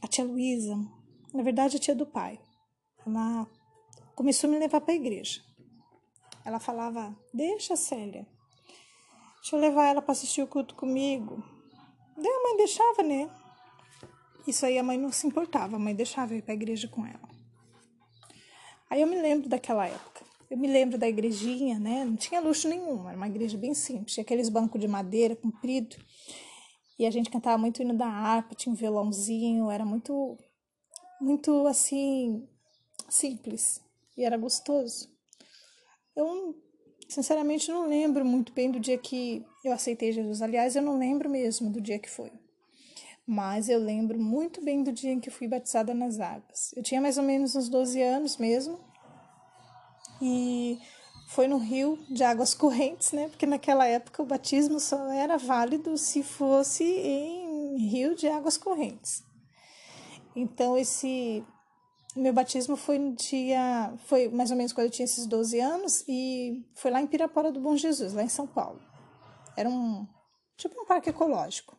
a 0.00 0.06
tia 0.06 0.24
Luísa, 0.24 0.76
na 1.34 1.42
verdade 1.42 1.76
a 1.76 1.80
tia 1.80 1.94
do 1.94 2.06
pai, 2.06 2.40
ela 3.04 3.46
começou 4.14 4.48
a 4.48 4.52
me 4.52 4.58
levar 4.58 4.80
para 4.80 4.92
a 4.92 4.96
igreja. 4.96 5.42
Ela 6.44 6.58
falava: 6.58 7.14
Deixa, 7.34 7.76
Célia, 7.76 8.26
deixa 9.40 9.56
eu 9.56 9.60
levar 9.60 9.88
ela 9.88 10.00
para 10.00 10.12
assistir 10.12 10.42
o 10.42 10.46
culto 10.46 10.74
comigo. 10.74 11.42
Daí 12.16 12.32
a 12.32 12.42
mãe 12.42 12.56
deixava, 12.56 13.02
né? 13.02 13.30
Isso 14.46 14.64
aí 14.64 14.78
a 14.78 14.82
mãe 14.82 14.96
não 14.96 15.12
se 15.12 15.26
importava, 15.26 15.76
a 15.76 15.78
mãe 15.78 15.94
deixava 15.94 16.32
eu 16.32 16.38
ir 16.38 16.42
para 16.42 16.52
a 16.52 16.54
igreja 16.54 16.88
com 16.88 17.04
ela. 17.04 17.28
Aí 18.88 19.00
eu 19.00 19.06
me 19.06 19.20
lembro 19.20 19.48
daquela 19.48 19.86
época. 19.86 20.19
Eu 20.50 20.58
me 20.58 20.66
lembro 20.66 20.98
da 20.98 21.08
igrejinha, 21.08 21.78
né? 21.78 22.04
Não 22.04 22.16
tinha 22.16 22.40
luxo 22.40 22.68
nenhum, 22.68 23.08
era 23.08 23.16
uma 23.16 23.28
igreja 23.28 23.56
bem 23.56 23.72
simples. 23.72 24.14
Tinha 24.14 24.22
aqueles 24.22 24.48
bancos 24.48 24.80
de 24.80 24.88
madeira 24.88 25.36
comprido. 25.36 25.96
E 26.98 27.06
a 27.06 27.10
gente 27.10 27.30
cantava 27.30 27.56
muito 27.56 27.80
hino 27.80 27.96
da 27.96 28.08
harpa, 28.08 28.54
tinha 28.54 28.72
um 28.72 28.76
violãozinho, 28.76 29.70
era 29.70 29.86
muito, 29.86 30.36
muito 31.20 31.66
assim, 31.68 32.46
simples. 33.08 33.80
E 34.18 34.24
era 34.24 34.36
gostoso. 34.36 35.08
Eu, 36.16 36.54
sinceramente, 37.08 37.70
não 37.70 37.86
lembro 37.88 38.24
muito 38.24 38.52
bem 38.52 38.72
do 38.72 38.80
dia 38.80 38.98
que 38.98 39.46
eu 39.64 39.72
aceitei 39.72 40.10
Jesus. 40.10 40.42
Aliás, 40.42 40.74
eu 40.74 40.82
não 40.82 40.98
lembro 40.98 41.30
mesmo 41.30 41.70
do 41.70 41.80
dia 41.80 41.98
que 41.98 42.10
foi. 42.10 42.32
Mas 43.24 43.68
eu 43.68 43.78
lembro 43.78 44.18
muito 44.18 44.60
bem 44.60 44.82
do 44.82 44.90
dia 44.90 45.12
em 45.12 45.20
que 45.20 45.30
fui 45.30 45.46
batizada 45.46 45.94
nas 45.94 46.18
águas. 46.18 46.72
Eu 46.76 46.82
tinha 46.82 47.00
mais 47.00 47.16
ou 47.16 47.22
menos 47.22 47.54
uns 47.54 47.68
12 47.68 48.02
anos 48.02 48.36
mesmo. 48.36 48.89
E 50.20 50.78
foi 51.28 51.46
no 51.46 51.58
rio 51.58 51.98
de 52.08 52.24
águas 52.24 52.54
correntes, 52.54 53.12
né? 53.12 53.28
Porque 53.28 53.46
naquela 53.46 53.86
época 53.86 54.22
o 54.22 54.26
batismo 54.26 54.80
só 54.80 55.10
era 55.12 55.36
válido 55.36 55.96
se 55.96 56.22
fosse 56.22 56.84
em 56.84 57.76
rio 57.88 58.14
de 58.14 58.28
águas 58.28 58.56
correntes. 58.56 59.22
Então 60.34 60.76
esse 60.76 61.44
meu 62.16 62.32
batismo 62.32 62.76
foi 62.76 62.98
no 62.98 63.14
dia, 63.14 63.94
foi 64.06 64.28
mais 64.28 64.50
ou 64.50 64.56
menos 64.56 64.72
quando 64.72 64.86
eu 64.86 64.90
tinha 64.90 65.04
esses 65.04 65.26
12 65.26 65.60
anos 65.60 66.04
e 66.08 66.66
foi 66.74 66.90
lá 66.90 67.00
em 67.00 67.06
Pirapora 67.06 67.52
do 67.52 67.60
Bom 67.60 67.76
Jesus, 67.76 68.12
lá 68.12 68.22
em 68.22 68.28
São 68.28 68.46
Paulo. 68.46 68.80
Era 69.56 69.68
um 69.68 70.06
tipo 70.56 70.80
um 70.80 70.84
parque 70.84 71.10
ecológico. 71.10 71.78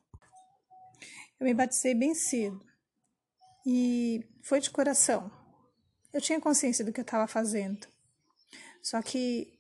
Eu 1.40 1.46
me 1.46 1.54
batizei 1.54 1.94
bem 1.94 2.16
cedo 2.16 2.64
e 3.66 4.24
foi 4.42 4.62
de 4.62 4.70
coração. 4.70 5.30
Eu 6.14 6.22
tinha 6.22 6.40
consciência 6.40 6.86
do 6.86 6.94
que 6.94 7.00
eu 7.00 7.04
estava 7.04 7.28
fazendo. 7.28 7.88
Só 8.82 9.02
que 9.02 9.60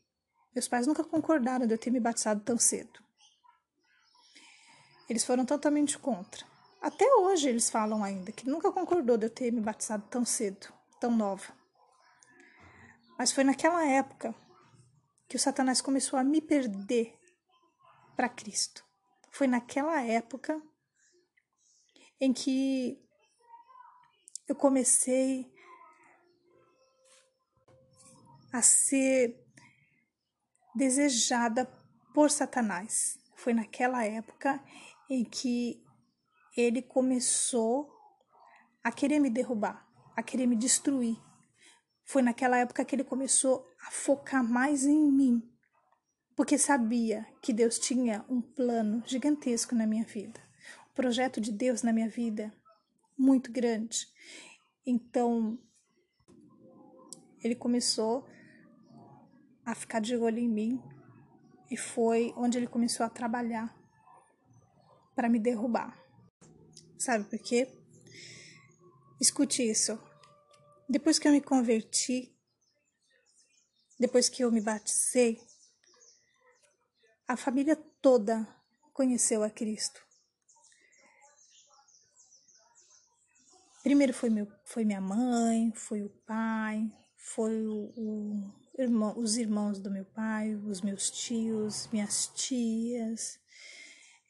meus 0.54 0.68
pais 0.68 0.88
nunca 0.88 1.04
concordaram 1.04 1.66
de 1.66 1.74
eu 1.74 1.78
ter 1.78 1.92
me 1.92 2.00
batizado 2.00 2.42
tão 2.42 2.58
cedo. 2.58 3.00
Eles 5.10 5.24
foram 5.24 5.46
totalmente 5.46 5.98
contra. 5.98 6.46
Até 6.82 7.06
hoje 7.16 7.48
eles 7.48 7.70
falam 7.70 8.04
ainda 8.04 8.32
que 8.32 8.50
nunca 8.50 8.72
concordou 8.72 9.18
de 9.18 9.28
eu 9.28 9.30
ter 9.30 9.52
me 9.52 9.62
batizado 9.62 10.06
tão 10.10 10.26
cedo, 10.26 10.74
tão 11.00 11.16
nova. 11.16 11.54
Mas 13.18 13.32
foi 13.32 13.44
naquela 13.44 13.86
época 13.86 14.34
que 15.28 15.36
o 15.36 15.40
Satanás 15.40 15.80
começou 15.80 16.18
a 16.18 16.24
me 16.24 16.42
perder 16.42 17.18
para 18.16 18.28
Cristo. 18.28 18.84
Foi 19.32 19.48
naquela 19.48 20.02
época 20.02 20.62
em 22.20 22.34
que 22.34 23.00
eu 24.48 24.56
comecei 24.56 25.51
a 28.52 28.62
ser 28.62 29.40
desejada 30.76 31.66
por 32.14 32.30
Satanás. 32.30 33.20
Foi 33.36 33.54
naquela 33.54 34.06
época 34.06 34.64
em 35.10 35.24
que 35.24 35.84
ele 36.56 36.82
começou 36.82 37.92
a 38.84 38.92
querer 38.92 39.20
me 39.20 39.30
derrubar, 39.30 39.88
a 40.16 40.24
querer 40.24 40.48
me 40.48 40.56
destruir. 40.56 41.18
Foi 42.04 42.22
naquela 42.22 42.58
época 42.58 42.84
que 42.84 42.96
ele 42.96 43.04
começou 43.04 43.68
a 43.88 43.92
focar 43.92 44.44
mais 44.44 44.86
em 44.86 45.12
mim, 45.12 45.42
porque 46.36 46.58
sabia 46.58 47.26
que 47.42 47.54
Deus 47.54 47.80
tinha 47.80 48.26
um 48.28 48.42
plano 48.42 49.04
gigantesco 49.06 49.76
na 49.76 49.88
minha 49.88 50.04
vida, 50.04 50.40
um 50.90 50.94
projeto 50.94 51.40
de 51.40 51.52
Deus 51.52 51.84
na 51.84 51.94
minha 51.94 52.10
vida 52.10 52.54
muito 53.18 53.52
grande. 53.52 54.08
Então, 54.86 55.60
ele 57.44 57.56
começou 57.56 58.28
a 58.28 58.41
ficar 59.76 60.00
de 60.00 60.16
olho 60.16 60.40
em 60.40 60.50
mim 60.50 60.82
e 61.70 61.78
foi 61.78 62.34
onde 62.36 62.58
ele 62.58 62.68
começou 62.68 63.06
a 63.06 63.10
trabalhar 63.10 63.74
para 65.16 65.30
me 65.30 65.40
derrubar. 65.40 65.98
Sabe 66.98 67.24
por 67.26 67.40
quê? 67.40 67.68
Escute 69.20 69.70
isso. 69.70 69.98
Depois 70.90 71.18
que 71.18 71.28
eu 71.28 71.32
me 71.32 71.42
converti, 71.42 72.36
depois 74.00 74.28
que 74.28 74.44
eu 74.44 74.52
me 74.52 74.60
batizei, 74.60 75.40
a 77.28 77.38
família 77.38 77.76
toda 78.02 78.48
conheceu 78.94 79.44
a 79.44 79.50
Cristo. 79.50 80.06
Primeiro 83.84 84.14
foi, 84.14 84.30
meu, 84.30 84.48
foi 84.66 84.84
minha 84.84 85.02
mãe, 85.02 85.72
foi 85.74 86.04
o 86.04 86.10
pai, 86.10 86.92
foi 87.16 87.66
o, 87.66 87.94
o 87.96 88.61
irmão, 88.78 89.18
os 89.18 89.38
irmãos 89.38 89.80
do 89.80 89.92
meu 89.92 90.06
pai, 90.06 90.56
os 90.56 90.82
meus 90.82 91.10
tios, 91.10 91.88
minhas 91.92 92.28
tias, 92.28 93.40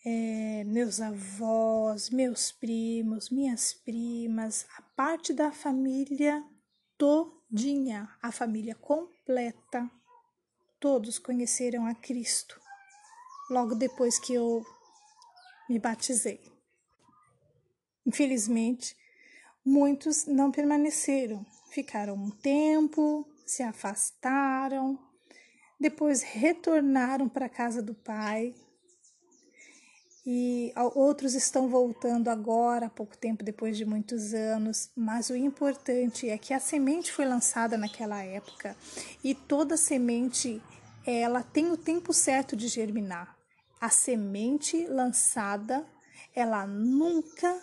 é, 0.05 0.63
meus 0.65 0.99
avós, 0.99 2.09
meus 2.09 2.51
primos, 2.51 3.29
minhas 3.29 3.73
primas, 3.73 4.65
a 4.77 4.81
parte 4.81 5.33
da 5.33 5.51
família 5.51 6.43
todinha, 6.97 8.09
a 8.21 8.31
família 8.31 8.75
completa 8.75 9.89
todos 10.79 11.19
conheceram 11.19 11.85
a 11.85 11.93
Cristo 11.93 12.59
logo 13.51 13.75
depois 13.75 14.17
que 14.17 14.33
eu 14.33 14.65
me 15.69 15.77
batizei. 15.77 16.41
Infelizmente, 18.05 18.95
muitos 19.63 20.25
não 20.25 20.51
permaneceram, 20.51 21.45
ficaram 21.69 22.15
um 22.15 22.31
tempo, 22.31 23.27
se 23.51 23.63
afastaram, 23.63 24.97
depois 25.77 26.21
retornaram 26.21 27.27
para 27.27 27.47
a 27.47 27.49
casa 27.49 27.81
do 27.81 27.93
Pai. 27.93 28.55
E 30.25 30.71
outros 30.95 31.33
estão 31.33 31.67
voltando 31.67 32.29
agora, 32.29 32.85
há 32.85 32.89
pouco 32.89 33.17
tempo 33.17 33.43
depois 33.43 33.75
de 33.75 33.83
muitos 33.83 34.33
anos, 34.33 34.89
mas 34.95 35.29
o 35.29 35.35
importante 35.35 36.29
é 36.29 36.37
que 36.37 36.53
a 36.53 36.59
semente 36.61 37.11
foi 37.11 37.25
lançada 37.25 37.77
naquela 37.77 38.23
época 38.23 38.77
e 39.21 39.35
toda 39.35 39.75
semente 39.75 40.61
ela 41.05 41.43
tem 41.43 41.71
o 41.71 41.77
tempo 41.77 42.13
certo 42.13 42.55
de 42.55 42.69
germinar. 42.69 43.35
A 43.81 43.89
semente 43.89 44.85
lançada, 44.87 45.85
ela 46.33 46.65
nunca 46.67 47.59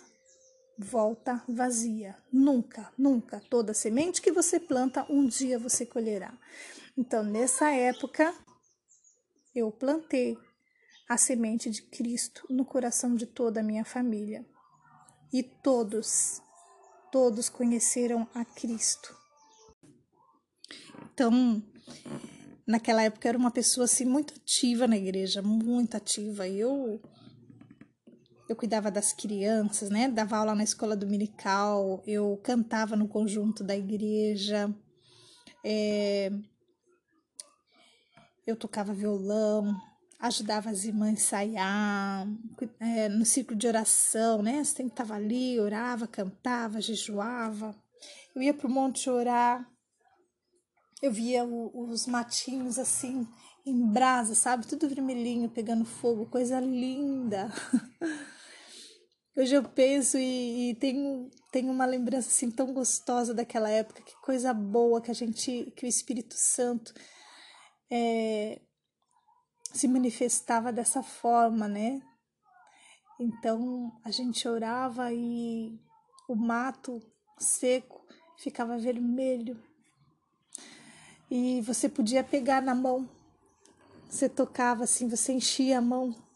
volta 0.79 1.43
vazia. 1.45 2.15
Nunca, 2.31 2.91
nunca. 2.97 3.41
Toda 3.49 3.73
semente 3.73 4.21
que 4.21 4.31
você 4.31 4.59
planta, 4.59 5.05
um 5.09 5.27
dia 5.27 5.59
você 5.59 5.85
colherá. 5.85 6.33
Então, 6.97 7.21
nessa 7.21 7.69
época, 7.69 8.33
eu 9.53 9.69
plantei 9.71 10.37
a 11.07 11.17
semente 11.17 11.69
de 11.69 11.81
Cristo 11.81 12.45
no 12.49 12.63
coração 12.63 13.13
de 13.15 13.25
toda 13.25 13.59
a 13.59 13.63
minha 13.63 13.83
família. 13.83 14.45
E 15.33 15.43
todos, 15.43 16.41
todos 17.11 17.49
conheceram 17.49 18.27
a 18.33 18.45
Cristo. 18.45 19.15
Então, 21.13 21.61
naquela 22.65 23.03
época 23.03 23.27
eu 23.27 23.29
era 23.29 23.37
uma 23.37 23.51
pessoa 23.51 23.83
assim 23.83 24.05
muito 24.05 24.33
ativa 24.33 24.87
na 24.87 24.95
igreja, 24.95 25.41
muito 25.41 25.97
ativa. 25.97 26.47
Eu 26.47 27.01
eu 28.49 28.55
cuidava 28.55 28.89
das 28.89 29.13
crianças, 29.13 29.91
né? 29.91 30.09
Dava 30.09 30.37
aula 30.37 30.55
na 30.55 30.63
escola 30.63 30.95
dominical, 30.95 32.01
eu 32.07 32.35
cantava 32.43 32.95
no 32.95 33.07
conjunto 33.07 33.63
da 33.63 33.77
igreja, 33.77 34.73
é, 35.63 36.31
eu 38.47 38.55
tocava 38.55 38.91
violão, 38.91 39.79
ajudava 40.19 40.71
as 40.71 40.83
irmãs 40.83 41.09
a 41.09 41.11
ensaiar, 41.11 42.27
é, 42.79 43.07
no 43.07 43.23
ciclo 43.23 43.55
de 43.55 43.67
oração, 43.67 44.41
né? 44.41 44.63
Sempre 44.63 44.93
estava 44.93 45.13
ali, 45.13 45.59
orava, 45.59 46.07
cantava, 46.07 46.81
jejuava. 46.81 47.75
Eu 48.35 48.41
ia 48.41 48.53
para 48.53 48.65
o 48.65 48.71
monte 48.71 49.11
orar, 49.11 49.69
eu 51.03 51.13
via 51.13 51.45
o, 51.45 51.87
os 51.87 52.07
matinhos 52.07 52.79
assim, 52.79 53.27
em 53.63 53.79
brasa, 53.91 54.33
sabe? 54.33 54.65
Tudo 54.65 54.89
vermelhinho, 54.89 55.51
pegando 55.51 55.85
fogo, 55.85 56.25
coisa 56.25 56.59
linda. 56.59 57.53
Hoje 59.39 59.55
eu 59.55 59.63
penso 59.63 60.17
e, 60.17 60.71
e 60.71 60.75
tenho, 60.75 61.31
tenho 61.49 61.71
uma 61.71 61.85
lembrança 61.85 62.27
assim 62.27 62.51
tão 62.51 62.73
gostosa 62.73 63.33
daquela 63.33 63.69
época, 63.69 64.01
que 64.01 64.13
coisa 64.17 64.53
boa 64.53 64.99
que 64.99 65.09
a 65.09 65.13
gente, 65.13 65.71
que 65.77 65.85
o 65.85 65.87
Espírito 65.87 66.33
Santo 66.35 66.93
é, 67.89 68.59
se 69.71 69.87
manifestava 69.87 70.73
dessa 70.73 71.01
forma, 71.01 71.69
né? 71.69 72.01
Então 73.17 73.97
a 74.03 74.11
gente 74.11 74.45
orava 74.45 75.13
e 75.13 75.79
o 76.27 76.35
mato 76.35 77.01
seco 77.37 78.05
ficava 78.39 78.77
vermelho. 78.77 79.57
E 81.31 81.61
você 81.61 81.87
podia 81.87 82.25
pegar 82.25 82.61
na 82.61 82.75
mão, 82.75 83.09
você 84.09 84.27
tocava 84.27 84.83
assim, 84.83 85.07
você 85.07 85.31
enchia 85.31 85.77
a 85.77 85.81
mão 85.81 86.28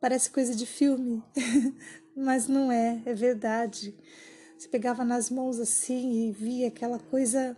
Parece 0.00 0.30
coisa 0.30 0.54
de 0.54 0.66
filme, 0.66 1.22
mas 2.14 2.46
não 2.48 2.70
é, 2.70 3.02
é 3.04 3.14
verdade. 3.14 3.94
Você 4.56 4.68
pegava 4.68 5.04
nas 5.04 5.30
mãos 5.30 5.58
assim 5.58 6.28
e 6.28 6.32
via 6.32 6.68
aquela 6.68 6.98
coisa 6.98 7.56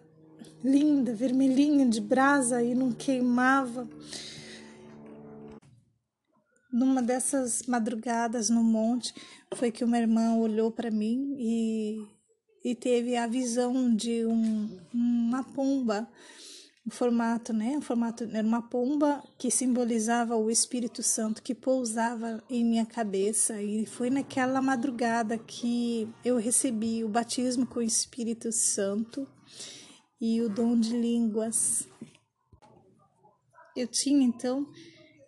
linda, 0.62 1.14
vermelhinha 1.14 1.86
de 1.86 2.00
brasa 2.00 2.62
e 2.62 2.74
não 2.74 2.92
queimava. 2.92 3.88
Numa 6.72 7.02
dessas 7.02 7.62
madrugadas 7.62 8.50
no 8.50 8.62
monte, 8.62 9.14
foi 9.54 9.70
que 9.70 9.84
uma 9.84 9.98
irmã 9.98 10.36
olhou 10.36 10.70
para 10.70 10.90
mim 10.90 11.36
e, 11.38 12.06
e 12.64 12.74
teve 12.74 13.16
a 13.16 13.26
visão 13.26 13.94
de 13.94 14.26
um, 14.26 14.78
uma 14.92 15.42
pomba 15.42 16.08
o 16.86 16.90
formato, 16.90 17.52
né? 17.52 17.76
O 17.76 17.82
formato 17.82 18.24
era 18.24 18.46
uma 18.46 18.62
pomba 18.62 19.22
que 19.36 19.50
simbolizava 19.50 20.36
o 20.36 20.50
Espírito 20.50 21.02
Santo 21.02 21.42
que 21.42 21.54
pousava 21.54 22.42
em 22.48 22.64
minha 22.64 22.86
cabeça 22.86 23.62
e 23.62 23.84
foi 23.84 24.10
naquela 24.10 24.62
madrugada 24.62 25.36
que 25.36 26.08
eu 26.24 26.36
recebi 26.36 27.04
o 27.04 27.08
batismo 27.08 27.66
com 27.66 27.80
o 27.80 27.82
Espírito 27.82 28.50
Santo 28.50 29.28
e 30.20 30.40
o 30.40 30.48
dom 30.48 30.78
de 30.78 30.96
línguas. 30.96 31.86
Eu 33.76 33.86
tinha 33.86 34.24
então 34.24 34.66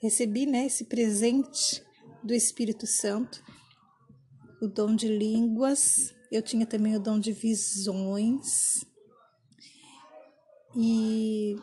recebi, 0.01 0.47
né, 0.47 0.67
esse 0.67 0.85
presente 0.85 1.83
do 2.25 2.33
Espírito 2.33 2.87
Santo, 2.87 3.43
o 4.61 4.67
dom 4.67 4.97
de 4.97 5.09
línguas. 5.09 6.15
Eu 6.33 6.43
tinha 6.43 6.67
também 6.67 6.97
o 6.97 7.01
dom 7.01 7.19
de 7.19 7.33
visões 7.33 8.85
e 10.75 11.57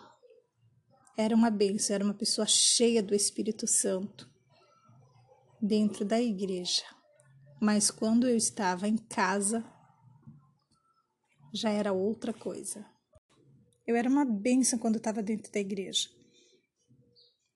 era 1.18 1.36
uma 1.36 1.50
bênção, 1.50 1.96
era 1.96 2.04
uma 2.04 2.14
pessoa 2.14 2.46
cheia 2.46 3.02
do 3.02 3.16
Espírito 3.16 3.66
Santo 3.68 4.30
dentro 5.62 6.06
da 6.06 6.22
igreja. 6.22 6.84
Mas 7.60 7.90
quando 7.90 8.28
eu 8.28 8.38
estava 8.38 8.88
em 8.88 8.98
casa, 8.98 9.66
já 11.52 11.70
era 11.70 11.92
outra 11.92 12.34
coisa. 12.34 12.86
Eu 13.86 13.96
era 13.96 14.10
uma 14.10 14.26
bênção 14.26 14.78
quando 14.78 14.98
estava 14.98 15.24
dentro 15.24 15.52
da 15.52 15.60
igreja. 15.60 16.10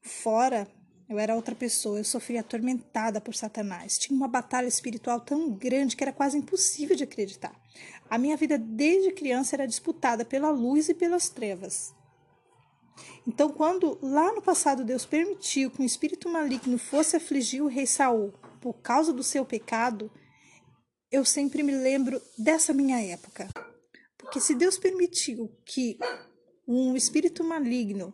Fora, 0.02 0.68
eu 1.08 1.20
era 1.20 1.36
outra 1.36 1.54
pessoa, 1.54 2.00
eu 2.00 2.04
sofria 2.04 2.40
atormentada 2.40 3.22
por 3.22 3.36
Satanás. 3.36 3.98
Tinha 3.98 4.16
uma 4.18 4.28
batalha 4.28 4.68
espiritual 4.68 5.20
tão 5.20 5.52
grande 5.52 5.96
que 5.96 6.04
era 6.04 6.14
quase 6.14 6.38
impossível 6.38 6.96
de 6.96 7.04
acreditar. 7.04 7.61
A 8.10 8.18
minha 8.18 8.36
vida 8.36 8.58
desde 8.58 9.12
criança 9.12 9.56
era 9.56 9.68
disputada 9.68 10.26
pela 10.26 10.50
luz 10.50 10.90
e 10.90 10.94
pelas 10.94 11.30
trevas. 11.30 11.94
Então, 13.26 13.50
quando 13.50 13.98
lá 14.02 14.34
no 14.34 14.42
passado 14.42 14.84
Deus 14.84 15.06
permitiu 15.06 15.72
que 15.72 15.82
um 15.82 15.86
espírito 15.86 16.28
maligno 16.28 16.78
fosse 16.78 17.16
afligir 17.16 17.62
o 17.62 17.68
rei 17.68 17.86
Saul 17.86 18.34
por 18.60 18.74
causa 18.74 19.14
do 19.14 19.24
seu 19.24 19.46
pecado, 19.46 20.12
eu 21.12 21.24
sempre 21.24 21.64
me 21.64 21.72
lembro 21.72 22.22
dessa 22.38 22.74
minha 22.74 23.02
época. 23.02 23.50
Porque 24.18 24.40
se 24.40 24.56
Deus 24.56 24.78
permitiu 24.78 25.52
que 25.66 25.98
um 26.68 26.96
espírito 26.96 27.44
maligno 27.44 28.14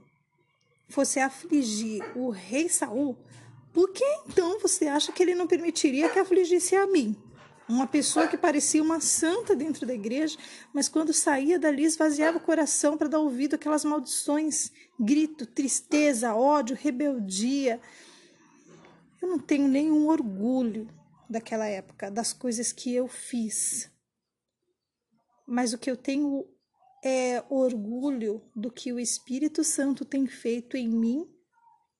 fosse 0.89 1.19
afligir 1.19 2.01
o 2.15 2.29
rei 2.29 2.69
Saul, 2.69 3.17
por 3.73 3.91
que 3.91 4.03
então 4.27 4.59
você 4.59 4.87
acha 4.87 5.11
que 5.11 5.21
ele 5.21 5.35
não 5.35 5.47
permitiria 5.47 6.09
que 6.09 6.19
afligisse 6.19 6.75
a 6.75 6.87
mim? 6.87 7.15
Uma 7.69 7.85
pessoa 7.85 8.27
que 8.27 8.37
parecia 8.37 8.81
uma 8.81 9.01
santa 9.01 9.53
dentro 9.53 9.85
da 9.85 9.93
igreja, 9.93 10.37
mas 10.73 10.87
quando 10.87 11.11
saía 11.11 11.59
dali 11.59 11.83
esvaziava 11.83 12.37
o 12.37 12.41
coração 12.41 12.97
para 12.97 13.09
dar 13.09 13.19
ouvido 13.19 13.55
àquelas 13.55 13.83
maldições, 13.83 14.71
grito, 14.97 15.45
tristeza, 15.45 16.33
ódio, 16.33 16.77
rebeldia. 16.79 17.81
Eu 19.21 19.27
não 19.27 19.37
tenho 19.37 19.67
nenhum 19.67 20.07
orgulho 20.07 20.87
daquela 21.29 21.65
época, 21.65 22.09
das 22.09 22.31
coisas 22.31 22.71
que 22.71 22.93
eu 22.93 23.07
fiz. 23.07 23.91
Mas 25.45 25.73
o 25.73 25.77
que 25.77 25.91
eu 25.91 25.97
tenho 25.97 26.47
é 27.03 27.43
orgulho 27.49 28.41
do 28.55 28.71
que 28.71 28.93
o 28.93 28.99
Espírito 28.99 29.63
Santo 29.63 30.05
tem 30.05 30.25
feito 30.25 30.77
em 30.77 30.87
mim 30.87 31.29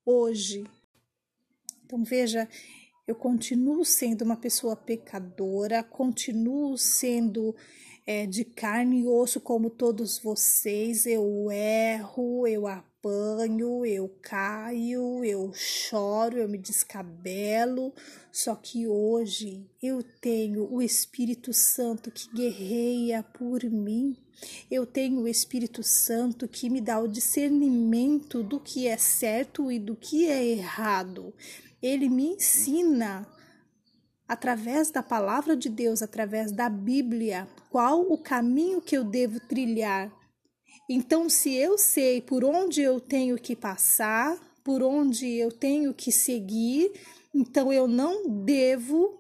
hoje. 0.06 0.66
Então 1.86 2.04
veja, 2.04 2.48
eu 3.08 3.16
continuo 3.16 3.86
sendo 3.86 4.24
uma 4.24 4.36
pessoa 4.36 4.76
pecadora, 4.76 5.82
continuo 5.82 6.78
sendo 6.78 7.56
é, 8.06 8.26
de 8.26 8.44
carne 8.44 9.04
e 9.04 9.08
osso 9.08 9.40
como 9.40 9.70
todos 9.70 10.20
vocês. 10.20 11.06
Eu 11.06 11.50
erro, 11.50 12.46
eu 12.46 12.68
apanho, 12.68 13.86
eu 13.86 14.10
caio, 14.22 15.24
eu 15.24 15.54
choro, 15.54 16.38
eu 16.38 16.50
me 16.50 16.58
descabelo. 16.58 17.94
Só 18.30 18.54
que 18.56 18.86
hoje 18.86 19.66
eu 19.82 20.04
tenho 20.20 20.70
o 20.70 20.82
Espírito 20.82 21.54
Santo 21.54 22.12
que 22.12 22.30
guerreia 22.36 23.24
por 23.24 23.64
mim. 23.64 24.18
Eu 24.70 24.86
tenho 24.86 25.22
o 25.22 25.28
Espírito 25.30 25.82
Santo 25.82 26.46
que 26.46 26.70
me 26.70 26.82
dá 26.82 27.00
o 27.00 27.08
discernimento 27.08 28.44
do 28.44 28.60
que 28.60 28.86
é 28.86 28.98
certo 28.98 29.72
e 29.72 29.80
do 29.80 29.96
que 29.96 30.28
é 30.28 30.46
errado 30.46 31.34
ele 31.82 32.10
me 32.10 32.34
ensina 32.34 33.28
através 34.28 34.92
da 34.92 35.02
palavra 35.02 35.56
de 35.56 35.70
Deus, 35.70 36.02
através 36.02 36.52
da 36.52 36.70
Bíblia, 36.70 37.48
qual 37.70 38.02
o 38.02 38.18
caminho 38.18 38.82
que 38.82 38.98
eu 38.98 39.04
devo 39.04 39.40
trilhar. 39.40 40.12
Então, 40.90 41.30
se 41.30 41.54
eu 41.54 41.78
sei 41.78 42.22
por 42.22 42.44
onde 42.44 42.82
eu 42.82 43.00
tenho 43.00 43.38
que 43.38 43.56
passar, 43.56 44.38
por 44.64 44.84
onde 44.84 45.28
eu 45.28 45.52
tenho 45.52 45.94
que 45.94 46.12
seguir, 46.12 46.92
então 47.34 47.72
eu 47.72 47.88
não 47.88 48.44
devo 48.44 49.18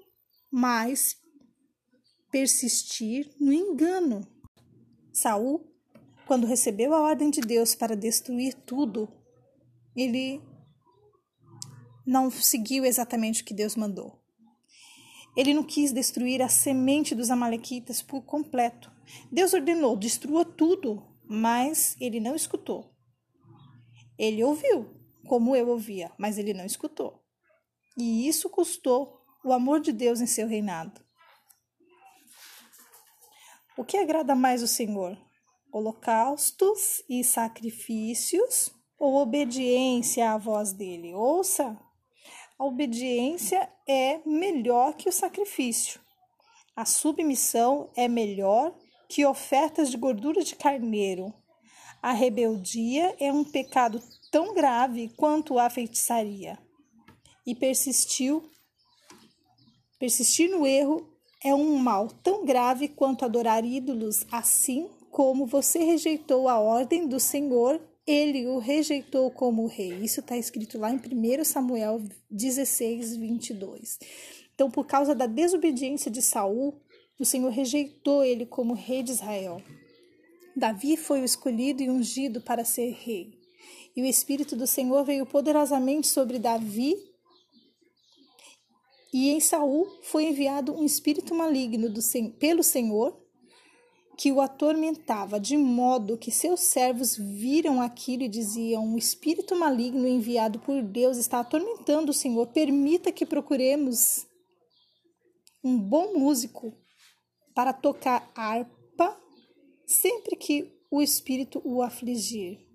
mais 0.51 1.15
persistir 2.31 3.29
no 3.39 3.53
engano. 3.53 4.27
Saul, 5.13 5.65
quando 6.25 6.45
recebeu 6.45 6.93
a 6.93 7.01
ordem 7.01 7.29
de 7.29 7.41
Deus 7.41 7.73
para 7.73 7.95
destruir 7.95 8.53
tudo, 8.53 9.07
ele 9.95 10.41
não 12.07 12.31
seguiu 12.31 12.85
exatamente 12.85 13.41
o 13.41 13.45
que 13.45 13.53
Deus 13.53 13.75
mandou. 13.75 14.17
Ele 15.35 15.53
não 15.53 15.61
quis 15.61 15.91
destruir 15.91 16.41
a 16.41 16.47
semente 16.47 17.13
dos 17.13 17.29
amalequitas 17.29 18.01
por 18.01 18.23
completo. 18.23 18.89
Deus 19.29 19.53
ordenou: 19.53 19.97
destrua 19.97 20.45
tudo, 20.45 21.05
mas 21.25 21.97
ele 21.99 22.21
não 22.21 22.33
escutou. 22.33 22.95
Ele 24.17 24.43
ouviu, 24.43 24.95
como 25.27 25.55
eu 25.55 25.67
ouvia, 25.67 26.11
mas 26.17 26.37
ele 26.37 26.53
não 26.53 26.65
escutou. 26.65 27.21
E 27.97 28.27
isso 28.27 28.49
custou 28.49 29.21
o 29.43 29.51
amor 29.51 29.81
de 29.81 29.91
Deus 29.91 30.21
em 30.21 30.25
seu 30.25 30.47
reinado. 30.47 31.05
O 33.77 33.83
que 33.83 33.97
agrada 33.97 34.33
mais 34.33 34.63
o 34.63 34.67
Senhor? 34.67 35.15
Holocaustos 35.71 37.03
e 37.07 37.23
sacrifícios 37.23 38.71
ou 38.97 39.17
obediência 39.17 40.31
à 40.31 40.37
voz 40.37 40.73
dele? 40.73 41.13
Ouça, 41.13 41.77
a 42.57 42.65
obediência 42.65 43.69
é 43.87 44.19
melhor 44.25 44.93
que 44.93 45.07
o 45.07 45.11
sacrifício. 45.11 45.99
A 46.75 46.85
submissão 46.85 47.89
é 47.95 48.07
melhor 48.07 48.75
que 49.07 49.25
ofertas 49.25 49.89
de 49.89 49.97
gordura 49.97 50.43
de 50.43 50.55
carneiro. 50.55 51.33
A 52.01 52.11
rebeldia 52.11 53.15
é 53.19 53.31
um 53.31 53.43
pecado 53.43 54.01
tão 54.31 54.53
grave 54.53 55.09
quanto 55.15 55.57
a 55.59 55.69
feitiçaria. 55.69 56.57
E 57.45 57.55
persistiu 57.55 58.49
persistir 59.99 60.49
no 60.49 60.65
erro 60.65 61.07
é 61.43 61.53
um 61.53 61.77
mal 61.77 62.07
tão 62.07 62.45
grave 62.45 62.87
quanto 62.87 63.25
adorar 63.25 63.63
ídolos, 63.63 64.25
assim 64.31 64.89
como 65.11 65.45
você 65.45 65.79
rejeitou 65.79 66.47
a 66.47 66.59
ordem 66.59 67.07
do 67.07 67.19
Senhor, 67.19 67.81
ele 68.07 68.47
o 68.47 68.57
rejeitou 68.57 69.29
como 69.29 69.67
rei. 69.67 69.93
Isso 70.01 70.21
está 70.21 70.37
escrito 70.37 70.79
lá 70.79 70.89
em 70.91 70.95
1 70.95 71.43
Samuel 71.43 72.01
16, 72.31 73.17
22. 73.17 73.99
Então, 74.55 74.71
por 74.71 74.87
causa 74.87 75.13
da 75.13 75.27
desobediência 75.27 76.09
de 76.09 76.21
Saul, 76.21 76.81
o 77.19 77.25
Senhor 77.25 77.49
rejeitou 77.49 78.23
ele 78.23 78.45
como 78.45 78.73
rei 78.73 79.03
de 79.03 79.11
Israel. 79.11 79.61
Davi 80.55 80.95
foi 80.95 81.21
o 81.21 81.25
escolhido 81.25 81.83
e 81.83 81.89
ungido 81.89 82.41
para 82.41 82.63
ser 82.63 82.91
rei. 82.93 83.37
E 83.95 84.01
o 84.01 84.05
Espírito 84.05 84.55
do 84.55 84.65
Senhor 84.65 85.03
veio 85.03 85.25
poderosamente 85.25 86.07
sobre 86.07 86.39
Davi 86.39 86.95
e 89.13 89.29
em 89.29 89.39
Saul 89.39 89.87
foi 90.03 90.25
enviado 90.25 90.73
um 90.73 90.83
espírito 90.83 91.33
maligno 91.33 91.89
do, 91.89 91.99
pelo 92.37 92.61
Senhor 92.61 93.19
que 94.17 94.31
o 94.31 94.41
atormentava, 94.41 95.39
de 95.39 95.55
modo 95.55 96.17
que 96.17 96.31
seus 96.31 96.61
servos 96.61 97.15
viram 97.15 97.79
aquilo 97.79 98.23
e 98.23 98.27
diziam: 98.27 98.83
Um 98.83 98.97
espírito 98.97 99.55
maligno 99.55 100.07
enviado 100.07 100.57
por 100.59 100.81
Deus 100.81 101.17
está 101.17 101.39
atormentando 101.39 102.09
o 102.09 102.13
Senhor. 102.13 102.47
Permita 102.47 103.11
que 103.11 103.27
procuremos 103.27 104.25
um 105.63 105.77
bom 105.77 106.17
músico 106.17 106.73
para 107.53 107.71
tocar 107.71 108.31
harpa 108.35 109.15
sempre 109.85 110.35
que 110.35 110.75
o 110.89 110.99
espírito 110.99 111.61
o 111.63 111.83
afligir. 111.83 112.65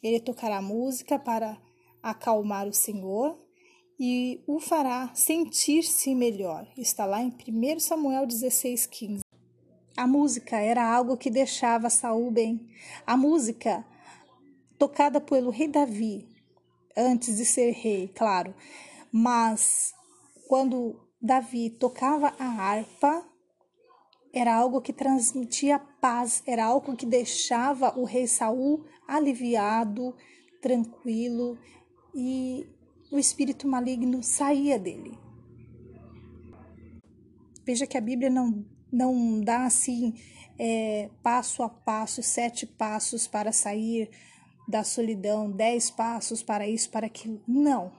Ele 0.00 0.20
tocará 0.20 0.62
música 0.62 1.18
para 1.18 1.60
acalmar 2.00 2.68
o 2.68 2.72
Senhor 2.72 3.36
e 3.98 4.44
o 4.46 4.60
fará 4.60 5.12
sentir-se 5.14 6.14
melhor. 6.14 6.70
Está 6.76 7.04
lá 7.04 7.22
em 7.22 7.30
1 7.30 7.80
Samuel 7.80 8.26
16, 8.26 8.86
15. 8.86 9.23
A 9.96 10.06
música 10.06 10.56
era 10.56 10.84
algo 10.84 11.16
que 11.16 11.30
deixava 11.30 11.88
Saul 11.88 12.30
bem. 12.30 12.68
A 13.06 13.16
música 13.16 13.84
tocada 14.76 15.20
pelo 15.20 15.50
rei 15.50 15.68
Davi, 15.68 16.28
antes 16.96 17.36
de 17.36 17.44
ser 17.44 17.70
rei, 17.72 18.08
claro, 18.08 18.54
mas 19.12 19.94
quando 20.48 21.00
Davi 21.22 21.70
tocava 21.70 22.34
a 22.38 22.44
harpa, 22.44 23.24
era 24.32 24.52
algo 24.52 24.80
que 24.80 24.92
transmitia 24.92 25.78
paz, 25.78 26.42
era 26.44 26.64
algo 26.64 26.96
que 26.96 27.06
deixava 27.06 27.96
o 27.96 28.04
rei 28.04 28.26
Saul 28.26 28.84
aliviado, 29.06 30.14
tranquilo 30.60 31.56
e 32.12 32.66
o 33.12 33.18
espírito 33.18 33.68
maligno 33.68 34.24
saía 34.24 34.76
dele. 34.76 35.16
Veja 37.64 37.86
que 37.86 37.96
a 37.96 38.00
Bíblia 38.00 38.28
não, 38.28 38.64
não 38.94 39.40
dá 39.40 39.66
assim 39.66 40.14
é, 40.58 41.10
passo 41.22 41.62
a 41.62 41.68
passo, 41.68 42.22
sete 42.22 42.66
passos 42.66 43.26
para 43.26 43.52
sair 43.52 44.08
da 44.66 44.82
solidão, 44.82 45.50
dez 45.50 45.90
passos 45.90 46.42
para 46.42 46.68
isso, 46.68 46.90
para 46.90 47.06
aquilo. 47.06 47.40
Não. 47.46 47.92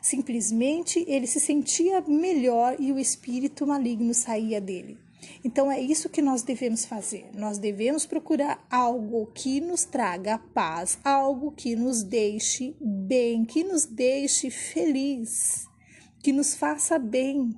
Simplesmente 0.00 1.04
ele 1.08 1.26
se 1.26 1.40
sentia 1.40 2.00
melhor 2.02 2.76
e 2.78 2.92
o 2.92 2.98
espírito 2.98 3.66
maligno 3.66 4.14
saía 4.14 4.60
dele. 4.60 4.98
Então 5.44 5.70
é 5.70 5.80
isso 5.80 6.08
que 6.08 6.20
nós 6.20 6.42
devemos 6.42 6.84
fazer. 6.84 7.30
Nós 7.34 7.58
devemos 7.58 8.04
procurar 8.04 8.64
algo 8.70 9.26
que 9.26 9.60
nos 9.60 9.84
traga 9.84 10.38
paz, 10.38 10.98
algo 11.04 11.52
que 11.52 11.76
nos 11.76 12.02
deixe 12.02 12.76
bem, 12.80 13.44
que 13.44 13.62
nos 13.62 13.84
deixe 13.86 14.50
feliz, 14.50 15.66
que 16.22 16.32
nos 16.32 16.54
faça 16.54 16.98
bem. 16.98 17.56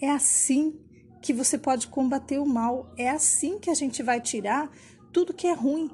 É 0.00 0.10
assim 0.10 0.78
que 1.20 1.32
você 1.32 1.58
pode 1.58 1.88
combater 1.88 2.38
o 2.38 2.46
mal, 2.46 2.92
é 2.96 3.10
assim 3.10 3.58
que 3.58 3.70
a 3.70 3.74
gente 3.74 4.02
vai 4.02 4.20
tirar 4.20 4.70
tudo 5.12 5.34
que 5.34 5.46
é 5.46 5.52
ruim, 5.52 5.90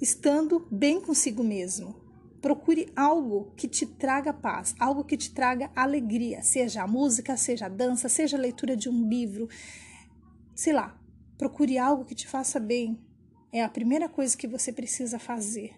estando 0.00 0.66
bem 0.70 1.00
consigo 1.00 1.42
mesmo. 1.44 2.00
Procure 2.40 2.90
algo 2.96 3.52
que 3.54 3.68
te 3.68 3.84
traga 3.84 4.32
paz, 4.32 4.74
algo 4.78 5.04
que 5.04 5.16
te 5.16 5.34
traga 5.34 5.70
alegria, 5.76 6.42
seja 6.42 6.82
a 6.82 6.86
música, 6.86 7.36
seja 7.36 7.66
a 7.66 7.68
dança, 7.68 8.08
seja 8.08 8.36
a 8.36 8.40
leitura 8.40 8.74
de 8.74 8.88
um 8.88 9.06
livro, 9.06 9.48
sei 10.54 10.72
lá. 10.72 10.98
Procure 11.36 11.76
algo 11.76 12.04
que 12.04 12.14
te 12.14 12.26
faça 12.26 12.58
bem. 12.58 12.98
É 13.52 13.62
a 13.62 13.68
primeira 13.68 14.08
coisa 14.08 14.36
que 14.36 14.46
você 14.46 14.72
precisa 14.72 15.18
fazer. 15.18 15.74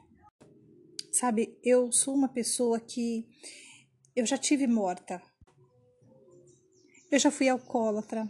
Sabe, 1.11 1.59
eu 1.63 1.91
sou 1.91 2.15
uma 2.15 2.29
pessoa 2.29 2.79
que 2.79 3.27
eu 4.15 4.25
já 4.25 4.39
tive 4.39 4.67
morta. 4.67 5.21
Eu 7.13 7.19
já 7.19 7.31
fui 7.31 7.47
alcoólatra. 7.47 8.27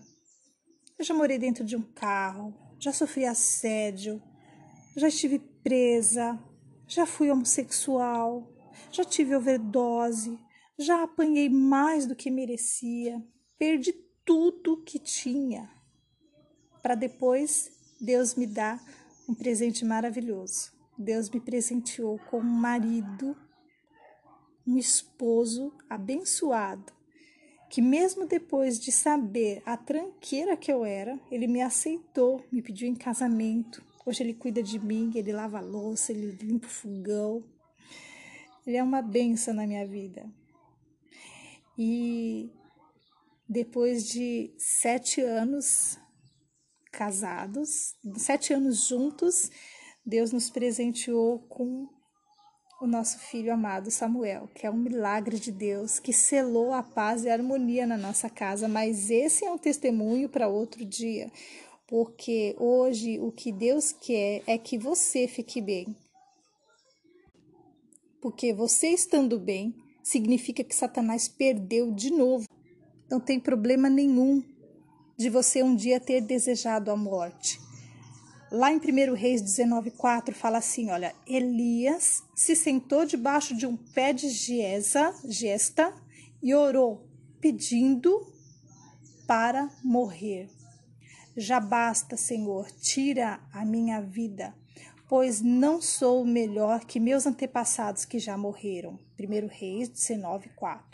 Eu 0.98 1.04
já 1.04 1.14
morei 1.14 1.38
dentro 1.38 1.64
de 1.64 1.76
um 1.76 1.82
carro, 1.82 2.52
já 2.80 2.92
sofri 2.92 3.24
assédio, 3.24 4.20
já 4.96 5.06
estive 5.06 5.38
presa, 5.38 6.36
já 6.88 7.06
fui 7.06 7.30
homossexual, 7.30 8.52
já 8.90 9.04
tive 9.04 9.36
overdose, 9.36 10.36
já 10.76 11.04
apanhei 11.04 11.48
mais 11.48 12.08
do 12.08 12.16
que 12.16 12.28
merecia, 12.28 13.24
perdi 13.56 13.92
tudo 14.24 14.82
que 14.82 14.98
tinha, 14.98 15.70
para 16.82 16.96
depois 16.96 17.70
Deus 18.00 18.34
me 18.34 18.48
dar 18.48 18.82
um 19.28 19.34
presente 19.34 19.84
maravilhoso. 19.84 20.72
Deus 20.98 21.30
me 21.30 21.40
presenteou 21.40 22.18
com 22.28 22.40
um 22.40 22.42
marido, 22.42 23.36
um 24.66 24.76
esposo 24.76 25.72
abençoado, 25.88 26.92
que 27.72 27.82
mesmo 27.82 28.26
depois 28.26 28.78
de 28.78 28.92
saber 28.92 29.62
a 29.66 29.76
tranqueira 29.76 30.56
que 30.56 30.70
eu 30.70 30.84
era, 30.84 31.18
ele 31.30 31.48
me 31.48 31.60
aceitou, 31.60 32.44
me 32.52 32.62
pediu 32.62 32.86
em 32.86 32.94
casamento, 32.94 33.82
Hoje 34.04 34.24
ele 34.24 34.34
cuida 34.34 34.60
de 34.60 34.80
mim, 34.80 35.12
ele 35.14 35.32
lava 35.32 35.58
a 35.58 35.60
louça, 35.60 36.10
ele 36.10 36.32
limpa 36.32 36.66
o 36.66 36.70
fogão. 36.70 37.44
Ele 38.66 38.76
é 38.76 38.82
uma 38.82 39.00
benção 39.00 39.54
na 39.54 39.64
minha 39.64 39.86
vida. 39.86 40.28
E 41.78 42.50
depois 43.48 44.08
de 44.08 44.52
sete 44.58 45.20
anos 45.20 45.98
casados, 46.90 47.94
sete 48.16 48.52
anos 48.52 48.88
juntos, 48.88 49.50
Deus 50.04 50.32
nos 50.32 50.50
presenteou 50.50 51.38
com 51.48 51.88
o 52.82 52.86
nosso 52.86 53.18
filho 53.18 53.52
amado 53.52 53.90
Samuel, 53.90 54.48
que 54.54 54.66
é 54.66 54.70
um 54.70 54.76
milagre 54.76 55.38
de 55.38 55.52
Deus 55.52 55.98
que 55.98 56.12
selou 56.12 56.72
a 56.72 56.82
paz 56.82 57.24
e 57.24 57.28
a 57.28 57.32
harmonia 57.32 57.86
na 57.86 57.96
nossa 57.96 58.28
casa, 58.28 58.68
mas 58.68 59.10
esse 59.10 59.44
é 59.44 59.50
um 59.50 59.58
testemunho 59.58 60.28
para 60.28 60.48
outro 60.48 60.84
dia 60.84 61.30
porque 61.92 62.56
hoje 62.58 63.20
o 63.20 63.30
que 63.30 63.52
Deus 63.52 63.92
quer 63.92 64.42
é 64.46 64.56
que 64.56 64.78
você 64.78 65.28
fique 65.28 65.60
bem. 65.60 65.94
Porque 68.18 68.54
você 68.54 68.88
estando 68.88 69.38
bem 69.38 69.74
significa 70.02 70.64
que 70.64 70.74
Satanás 70.74 71.28
perdeu 71.28 71.92
de 71.92 72.10
novo. 72.10 72.48
Não 73.10 73.20
tem 73.20 73.38
problema 73.38 73.90
nenhum 73.90 74.42
de 75.18 75.28
você 75.28 75.62
um 75.62 75.76
dia 75.76 76.00
ter 76.00 76.22
desejado 76.22 76.90
a 76.90 76.96
morte. 76.96 77.60
Lá 78.54 78.70
em 78.70 78.76
1 78.76 79.14
Reis 79.14 79.42
19,4 79.42 80.34
fala 80.34 80.58
assim: 80.58 80.90
olha, 80.90 81.14
Elias 81.26 82.22
se 82.36 82.54
sentou 82.54 83.06
debaixo 83.06 83.56
de 83.56 83.66
um 83.66 83.78
pé 83.78 84.12
de 84.12 84.28
giesa, 84.28 85.14
gesta 85.24 85.90
e 86.42 86.54
orou, 86.54 87.08
pedindo 87.40 88.30
para 89.26 89.70
morrer. 89.82 90.50
Já 91.34 91.58
basta, 91.58 92.14
Senhor, 92.14 92.70
tira 92.72 93.40
a 93.54 93.64
minha 93.64 94.02
vida, 94.02 94.54
pois 95.08 95.40
não 95.40 95.80
sou 95.80 96.22
melhor 96.22 96.84
que 96.84 97.00
meus 97.00 97.26
antepassados 97.26 98.04
que 98.04 98.18
já 98.18 98.36
morreram. 98.36 98.98
1 99.18 99.46
Reis 99.46 99.88
19, 99.88 100.50
4. 100.50 100.91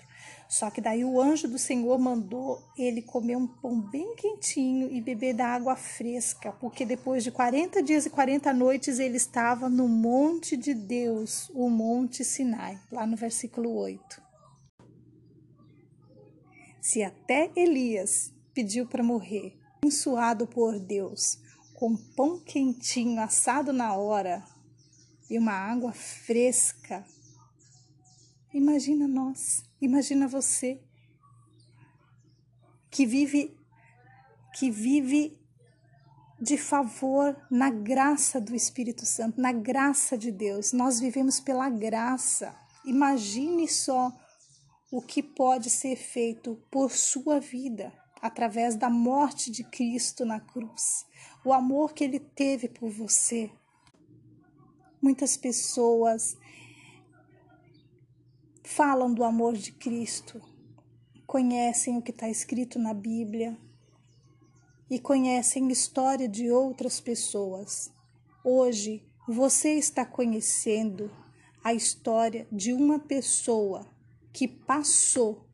Só 0.49 0.71
que 0.71 0.81
daí 0.81 1.05
o 1.05 1.21
anjo 1.21 1.47
do 1.47 1.59
Senhor 1.59 1.99
mandou 1.99 2.63
ele 2.77 3.03
comer 3.03 3.37
um 3.37 3.47
pão 3.47 3.79
bem 3.79 4.17
quentinho 4.17 4.91
e 4.91 4.99
beber 5.01 5.35
da 5.35 5.47
água 5.47 5.77
fresca, 5.77 6.53
porque 6.53 6.87
depois 6.87 7.23
de 7.23 7.31
40 7.31 7.83
dias 7.83 8.07
e 8.07 8.11
40 8.11 8.53
noites 8.55 8.99
ele 8.99 9.19
estava 9.19 9.69
no 9.69 9.87
monte 9.87 10.57
de 10.57 10.73
Deus, 10.73 11.51
o 11.51 11.69
Monte 11.69 12.25
Sinai, 12.25 12.81
lá 12.91 13.07
no 13.07 13.15
versículo 13.15 13.77
8. 13.77 14.23
Se 16.81 17.03
até 17.03 17.51
Elias 17.55 18.33
pediu 18.55 18.87
para 18.87 19.05
morrer, 19.05 19.55
abençoado 19.77 20.47
por 20.47 20.81
Deus, 20.81 21.39
com 21.75 21.95
pão 21.95 22.41
quentinho 22.41 23.21
assado 23.21 23.73
na 23.73 23.95
hora 23.95 24.43
e 25.29 25.39
uma 25.39 25.53
água 25.53 25.93
fresca. 25.93 27.05
Imagina 28.53 29.07
nós, 29.07 29.63
imagina 29.81 30.27
você 30.27 30.81
que 32.91 33.05
vive 33.05 33.57
que 34.55 34.71
vive 34.71 35.39
de 36.41 36.57
favor 36.57 37.37
na 37.51 37.69
graça 37.71 38.41
do 38.41 38.55
Espírito 38.55 39.05
Santo, 39.05 39.41
na 39.41 39.53
graça 39.53 40.17
de 40.17 40.33
Deus. 40.33 40.73
Nós 40.73 40.99
vivemos 40.99 41.39
pela 41.39 41.69
graça. 41.69 42.57
Imagine 42.85 43.69
só 43.69 44.13
o 44.91 45.03
que 45.03 45.23
pode 45.23 45.69
ser 45.69 45.97
feito 45.97 46.61
por 46.71 46.91
sua 46.91 47.39
vida 47.39 47.93
através 48.21 48.75
da 48.75 48.89
morte 48.89 49.51
de 49.51 49.63
Cristo 49.63 50.25
na 50.25 50.41
cruz, 50.41 51.07
o 51.45 51.53
amor 51.53 51.93
que 51.93 52.03
ele 52.03 52.19
teve 52.19 52.69
por 52.69 52.91
você. 52.91 53.51
Muitas 55.01 55.37
pessoas 55.37 56.37
falam 58.69 59.15
do 59.15 59.25
amor 59.25 59.55
de 59.55 59.73
Cristo, 59.73 60.43
conhecem 61.27 61.97
o 61.97 62.03
que 62.03 62.11
está 62.11 62.29
escrito 62.29 62.79
na 62.79 62.93
Bíblia 62.93 63.57
e 64.91 64.99
conhecem 64.99 65.67
a 65.67 65.73
história 65.73 66.29
de 66.29 66.51
outras 66.51 67.01
pessoas. 67.01 67.91
Hoje 68.45 69.03
você 69.27 69.71
está 69.71 70.05
conhecendo 70.05 71.11
a 71.65 71.73
história 71.73 72.47
de 72.53 72.75
uma 72.75 72.99
pessoa 72.99 73.91
que 74.35 74.47
passou 74.47 75.49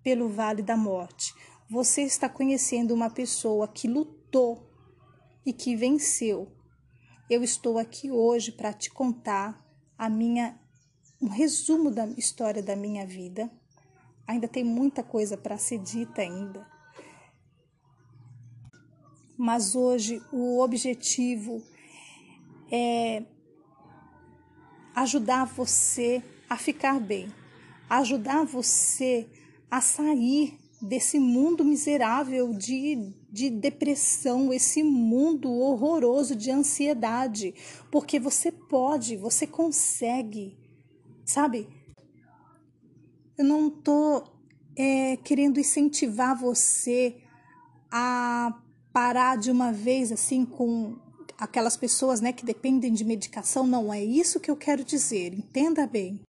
pelo 0.00 0.28
vale 0.28 0.62
da 0.62 0.76
morte, 0.76 1.34
você 1.68 2.02
está 2.02 2.28
conhecendo 2.28 2.94
uma 2.94 3.10
pessoa 3.10 3.66
que 3.66 3.88
lutou 3.88 4.70
e 5.44 5.52
que 5.52 5.74
venceu. 5.74 6.56
Eu 7.28 7.42
estou 7.42 7.76
aqui 7.76 8.08
hoje 8.08 8.52
para 8.52 8.72
te 8.72 8.88
contar 8.88 9.66
a 9.98 10.08
minha 10.08 10.58
um 11.20 11.28
resumo 11.28 11.90
da 11.90 12.06
história 12.16 12.62
da 12.62 12.74
minha 12.74 13.06
vida. 13.06 13.50
Ainda 14.26 14.48
tem 14.48 14.64
muita 14.64 15.02
coisa 15.02 15.36
para 15.36 15.58
ser 15.58 15.78
dita 15.78 16.22
ainda. 16.22 16.66
Mas 19.36 19.74
hoje 19.74 20.22
o 20.32 20.60
objetivo 20.60 21.62
é 22.70 23.22
ajudar 24.94 25.46
você 25.46 26.22
a 26.48 26.56
ficar 26.56 27.00
bem, 27.00 27.32
ajudar 27.88 28.44
você 28.44 29.28
a 29.70 29.80
sair 29.80 30.58
desse 30.80 31.18
mundo 31.18 31.64
miserável 31.64 32.52
de, 32.54 33.14
de 33.30 33.50
depressão, 33.50 34.52
esse 34.52 34.82
mundo 34.82 35.50
horroroso 35.52 36.34
de 36.34 36.50
ansiedade, 36.50 37.54
porque 37.90 38.18
você 38.18 38.50
pode, 38.50 39.16
você 39.16 39.46
consegue, 39.46 40.56
sabe? 41.24 41.68
Eu 43.36 43.44
não 43.44 43.70
tô 43.70 44.24
é, 44.76 45.16
querendo 45.18 45.58
incentivar 45.58 46.38
você 46.38 47.16
a 47.90 48.60
parar 48.92 49.36
de 49.36 49.50
uma 49.50 49.72
vez 49.72 50.12
assim 50.12 50.44
com 50.44 50.98
aquelas 51.38 51.76
pessoas 51.76 52.20
né, 52.20 52.32
que 52.32 52.44
dependem 52.44 52.92
de 52.92 53.04
medicação, 53.04 53.66
não 53.66 53.92
é 53.92 54.04
isso 54.04 54.40
que 54.40 54.50
eu 54.50 54.56
quero 54.56 54.84
dizer, 54.84 55.32
entenda 55.32 55.86
bem. 55.86 56.20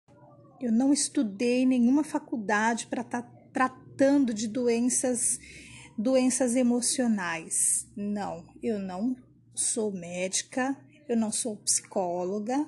Eu 0.62 0.71
não 0.71 0.93
estudei 0.93 1.65
nenhuma 1.65 2.04
faculdade 2.04 2.88
para 2.88 3.01
estar 3.01 3.23
tá 3.23 3.32
tratando 3.51 4.34
de 4.34 4.47
doenças 4.47 5.39
doenças 5.97 6.56
emocionais. 6.56 7.88
Não, 7.95 8.45
eu 8.63 8.80
não 8.80 9.15
sou 9.54 9.91
médica, 9.91 10.75
eu 11.08 11.17
não 11.17 11.32
sou 11.32 11.58
psicóloga. 11.58 12.65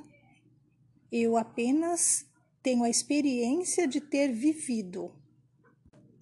Eu 1.15 1.37
apenas 1.37 2.25
tenho 2.63 2.83
a 2.83 2.89
experiência 2.89 3.87
de 3.87 4.01
ter 4.01 4.31
vivido 4.31 5.13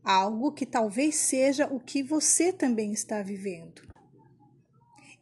algo 0.04 0.52
que 0.52 0.66
talvez 0.66 1.16
seja 1.16 1.66
o 1.74 1.80
que 1.80 2.04
você 2.04 2.52
também 2.52 2.92
está 2.92 3.22
vivendo. 3.22 3.84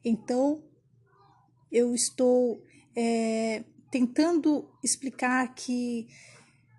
Então, 0.04 0.64
eu 1.72 1.94
estou 1.94 2.64
é, 2.96 3.64
tentando 3.92 4.68
explicar 4.84 5.54
que 5.54 6.08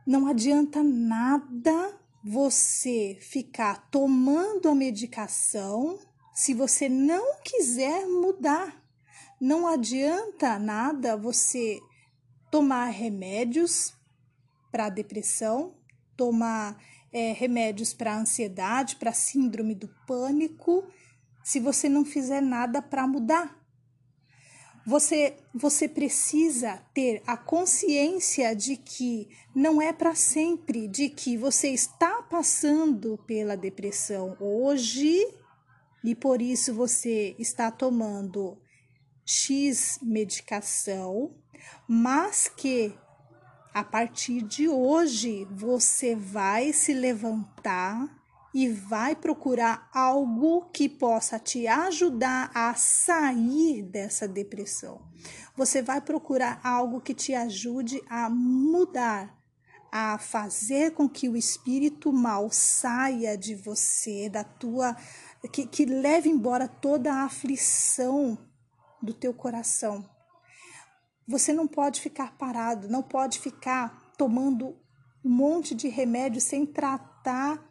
não 0.04 0.26
adianta 0.26 0.82
nada 0.82 1.96
você 2.24 3.16
ficar 3.20 3.88
tomando 3.88 4.68
a 4.68 4.74
medicação 4.74 5.96
se 6.34 6.52
você 6.52 6.88
não 6.88 7.40
quiser 7.44 8.04
mudar. 8.08 8.82
Não 9.40 9.68
adianta 9.68 10.58
nada 10.58 11.16
você 11.16 11.78
tomar 12.50 12.86
remédios 12.86 13.94
para 14.70 14.88
depressão, 14.88 15.74
tomar 16.16 16.82
é, 17.12 17.32
remédios 17.32 17.92
para 17.92 18.16
ansiedade, 18.16 18.96
para 18.96 19.12
síndrome 19.12 19.74
do 19.74 19.88
pânico, 20.06 20.86
se 21.42 21.58
você 21.58 21.88
não 21.88 22.04
fizer 22.04 22.40
nada 22.40 22.80
para 22.80 23.06
mudar. 23.06 23.58
Você, 24.86 25.36
você 25.54 25.88
precisa 25.88 26.78
ter 26.94 27.22
a 27.26 27.36
consciência 27.36 28.54
de 28.56 28.76
que 28.76 29.28
não 29.54 29.80
é 29.80 29.92
para 29.92 30.14
sempre, 30.14 30.88
de 30.88 31.08
que 31.08 31.36
você 31.36 31.68
está 31.68 32.22
passando 32.22 33.18
pela 33.26 33.56
depressão 33.56 34.36
hoje 34.40 35.22
e 36.02 36.14
por 36.14 36.40
isso 36.40 36.74
você 36.74 37.36
está 37.38 37.70
tomando 37.70 38.58
X 39.24 39.98
medicação, 40.02 41.34
mas 41.86 42.48
que 42.48 42.94
a 43.72 43.84
partir 43.84 44.42
de 44.42 44.68
hoje 44.68 45.46
você 45.50 46.14
vai 46.14 46.72
se 46.72 46.92
levantar 46.92 48.08
e 48.52 48.68
vai 48.68 49.14
procurar 49.14 49.88
algo 49.94 50.68
que 50.72 50.88
possa 50.88 51.38
te 51.38 51.68
ajudar 51.68 52.50
a 52.52 52.74
sair 52.74 53.82
dessa 53.82 54.26
depressão. 54.26 55.00
Você 55.56 55.82
vai 55.82 56.00
procurar 56.00 56.60
algo 56.64 57.00
que 57.00 57.14
te 57.14 57.32
ajude 57.34 58.02
a 58.08 58.28
mudar, 58.28 59.38
a 59.92 60.18
fazer 60.18 60.92
com 60.92 61.08
que 61.08 61.28
o 61.28 61.36
espírito 61.36 62.12
mal 62.12 62.50
saia 62.50 63.36
de 63.36 63.54
você, 63.54 64.28
da 64.28 64.42
tua 64.42 64.96
que, 65.52 65.66
que 65.66 65.84
leve 65.84 66.28
embora 66.28 66.68
toda 66.68 67.12
a 67.12 67.24
aflição 67.24 68.38
do 69.02 69.14
teu 69.14 69.32
coração. 69.32 70.04
Você 71.30 71.52
não 71.52 71.68
pode 71.68 72.00
ficar 72.00 72.36
parado, 72.36 72.88
não 72.88 73.04
pode 73.04 73.38
ficar 73.38 74.12
tomando 74.18 74.76
um 75.24 75.30
monte 75.30 75.76
de 75.76 75.86
remédio 75.86 76.40
sem 76.40 76.66
tratar 76.66 77.64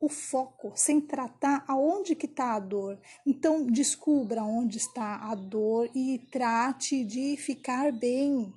o 0.00 0.08
foco, 0.08 0.72
sem 0.74 1.00
tratar 1.00 1.64
aonde 1.68 2.16
que 2.16 2.26
está 2.26 2.54
a 2.54 2.58
dor. 2.58 3.00
Então, 3.24 3.64
descubra 3.64 4.42
onde 4.42 4.76
está 4.76 5.18
a 5.30 5.36
dor 5.36 5.88
e 5.94 6.18
trate 6.32 7.04
de 7.04 7.36
ficar 7.36 7.92
bem. 7.92 8.52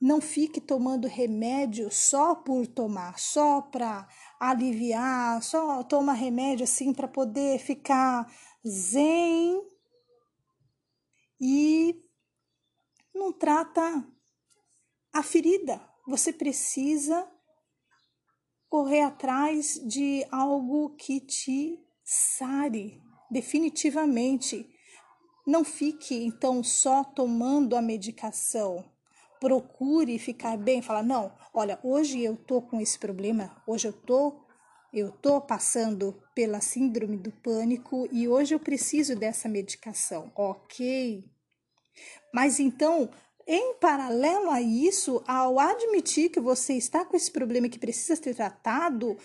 Não 0.00 0.18
fique 0.18 0.58
tomando 0.58 1.06
remédio 1.06 1.90
só 1.92 2.36
por 2.36 2.66
tomar, 2.66 3.18
só 3.18 3.60
para 3.60 4.08
aliviar, 4.40 5.42
só 5.42 5.82
toma 5.82 6.14
remédio 6.14 6.64
assim 6.64 6.94
para 6.94 7.06
poder 7.06 7.58
ficar 7.58 8.32
zen 8.66 9.62
e 11.38 12.07
não 13.18 13.32
trata 13.32 14.06
a 15.12 15.22
ferida. 15.22 15.80
Você 16.06 16.32
precisa 16.32 17.28
correr 18.68 19.02
atrás 19.02 19.74
de 19.84 20.26
algo 20.30 20.94
que 20.96 21.20
te 21.20 21.78
sare 22.04 23.00
definitivamente. 23.30 24.68
Não 25.46 25.64
fique 25.64 26.14
então 26.14 26.62
só 26.62 27.02
tomando 27.02 27.76
a 27.76 27.82
medicação. 27.82 28.84
Procure 29.40 30.18
ficar 30.18 30.56
bem, 30.56 30.82
falar 30.82 31.02
não, 31.02 31.32
olha, 31.54 31.78
hoje 31.82 32.22
eu 32.22 32.36
tô 32.36 32.60
com 32.60 32.80
esse 32.80 32.98
problema, 32.98 33.62
hoje 33.66 33.86
eu 33.86 33.92
tô 33.92 34.44
eu 34.92 35.12
tô 35.12 35.38
passando 35.38 36.22
pela 36.34 36.62
síndrome 36.62 37.18
do 37.18 37.30
pânico 37.30 38.08
e 38.10 38.26
hoje 38.26 38.54
eu 38.54 38.58
preciso 38.58 39.14
dessa 39.14 39.46
medicação. 39.46 40.32
OK? 40.34 41.30
Mas 42.32 42.58
então, 42.60 43.10
em 43.46 43.74
paralelo 43.74 44.50
a 44.50 44.60
isso, 44.60 45.22
ao 45.26 45.58
admitir 45.58 46.30
que 46.30 46.40
você 46.40 46.74
está 46.74 47.04
com 47.04 47.16
esse 47.16 47.30
problema 47.30 47.68
que 47.68 47.78
precisa 47.78 48.14
ser 48.14 48.34
tratado, 48.34 49.16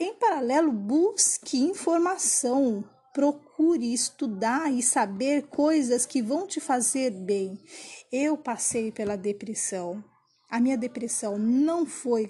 em 0.00 0.14
paralelo, 0.14 0.72
busque 0.72 1.58
informação, 1.58 2.84
procure 3.12 3.92
estudar 3.92 4.72
e 4.72 4.82
saber 4.82 5.48
coisas 5.48 6.06
que 6.06 6.22
vão 6.22 6.46
te 6.46 6.60
fazer 6.60 7.10
bem. 7.10 7.58
Eu 8.10 8.36
passei 8.36 8.92
pela 8.92 9.16
depressão. 9.16 10.04
A 10.48 10.60
minha 10.60 10.78
depressão 10.78 11.38
não 11.38 11.84
foi 11.84 12.28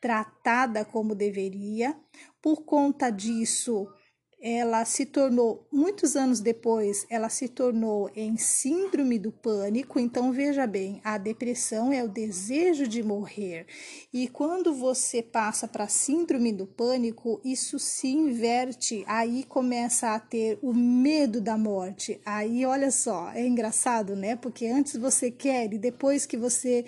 tratada 0.00 0.84
como 0.84 1.14
deveria. 1.14 1.96
Por 2.42 2.64
conta 2.64 3.10
disso, 3.10 3.86
ela 4.48 4.84
se 4.84 5.04
tornou, 5.04 5.66
muitos 5.72 6.14
anos 6.14 6.38
depois, 6.38 7.04
ela 7.10 7.28
se 7.28 7.48
tornou 7.48 8.08
em 8.14 8.36
síndrome 8.36 9.18
do 9.18 9.32
pânico. 9.32 9.98
Então, 9.98 10.32
veja 10.32 10.68
bem, 10.68 11.00
a 11.02 11.18
depressão 11.18 11.92
é 11.92 12.04
o 12.04 12.08
desejo 12.08 12.86
de 12.86 13.02
morrer. 13.02 13.66
E 14.12 14.28
quando 14.28 14.72
você 14.72 15.20
passa 15.20 15.66
para 15.66 15.88
síndrome 15.88 16.52
do 16.52 16.64
pânico, 16.64 17.40
isso 17.44 17.76
se 17.80 18.06
inverte. 18.06 19.02
Aí 19.08 19.42
começa 19.42 20.14
a 20.14 20.20
ter 20.20 20.60
o 20.62 20.72
medo 20.72 21.40
da 21.40 21.58
morte. 21.58 22.20
Aí, 22.24 22.64
olha 22.64 22.92
só, 22.92 23.32
é 23.32 23.44
engraçado, 23.44 24.14
né? 24.14 24.36
Porque 24.36 24.66
antes 24.68 24.96
você 24.96 25.28
quer 25.28 25.72
e 25.72 25.78
depois 25.78 26.24
que 26.24 26.36
você 26.36 26.84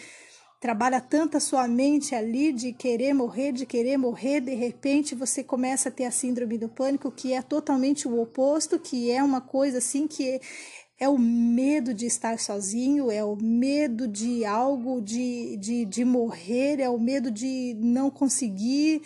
trabalha 0.60 1.00
tanto 1.00 1.36
a 1.36 1.40
sua 1.40 1.68
mente 1.68 2.14
ali 2.14 2.52
de 2.52 2.72
querer 2.72 3.14
morrer, 3.14 3.52
de 3.52 3.64
querer 3.64 3.96
morrer, 3.96 4.40
de 4.40 4.54
repente 4.54 5.14
você 5.14 5.44
começa 5.44 5.88
a 5.88 5.92
ter 5.92 6.04
a 6.04 6.10
síndrome 6.10 6.58
do 6.58 6.68
pânico, 6.68 7.12
que 7.12 7.32
é 7.32 7.40
totalmente 7.40 8.08
o 8.08 8.20
oposto, 8.20 8.78
que 8.78 9.10
é 9.10 9.22
uma 9.22 9.40
coisa 9.40 9.78
assim 9.78 10.08
que 10.08 10.40
é, 10.98 11.08
o 11.08 11.16
medo 11.16 11.94
de 11.94 12.06
estar 12.06 12.40
sozinho, 12.40 13.08
é 13.10 13.22
o 13.22 13.36
medo 13.36 14.08
de 14.08 14.44
algo, 14.44 15.00
de, 15.00 15.56
de, 15.58 15.84
de 15.84 16.04
morrer, 16.04 16.80
é 16.80 16.90
o 16.90 16.98
medo 16.98 17.30
de 17.30 17.74
não 17.78 18.10
conseguir. 18.10 19.02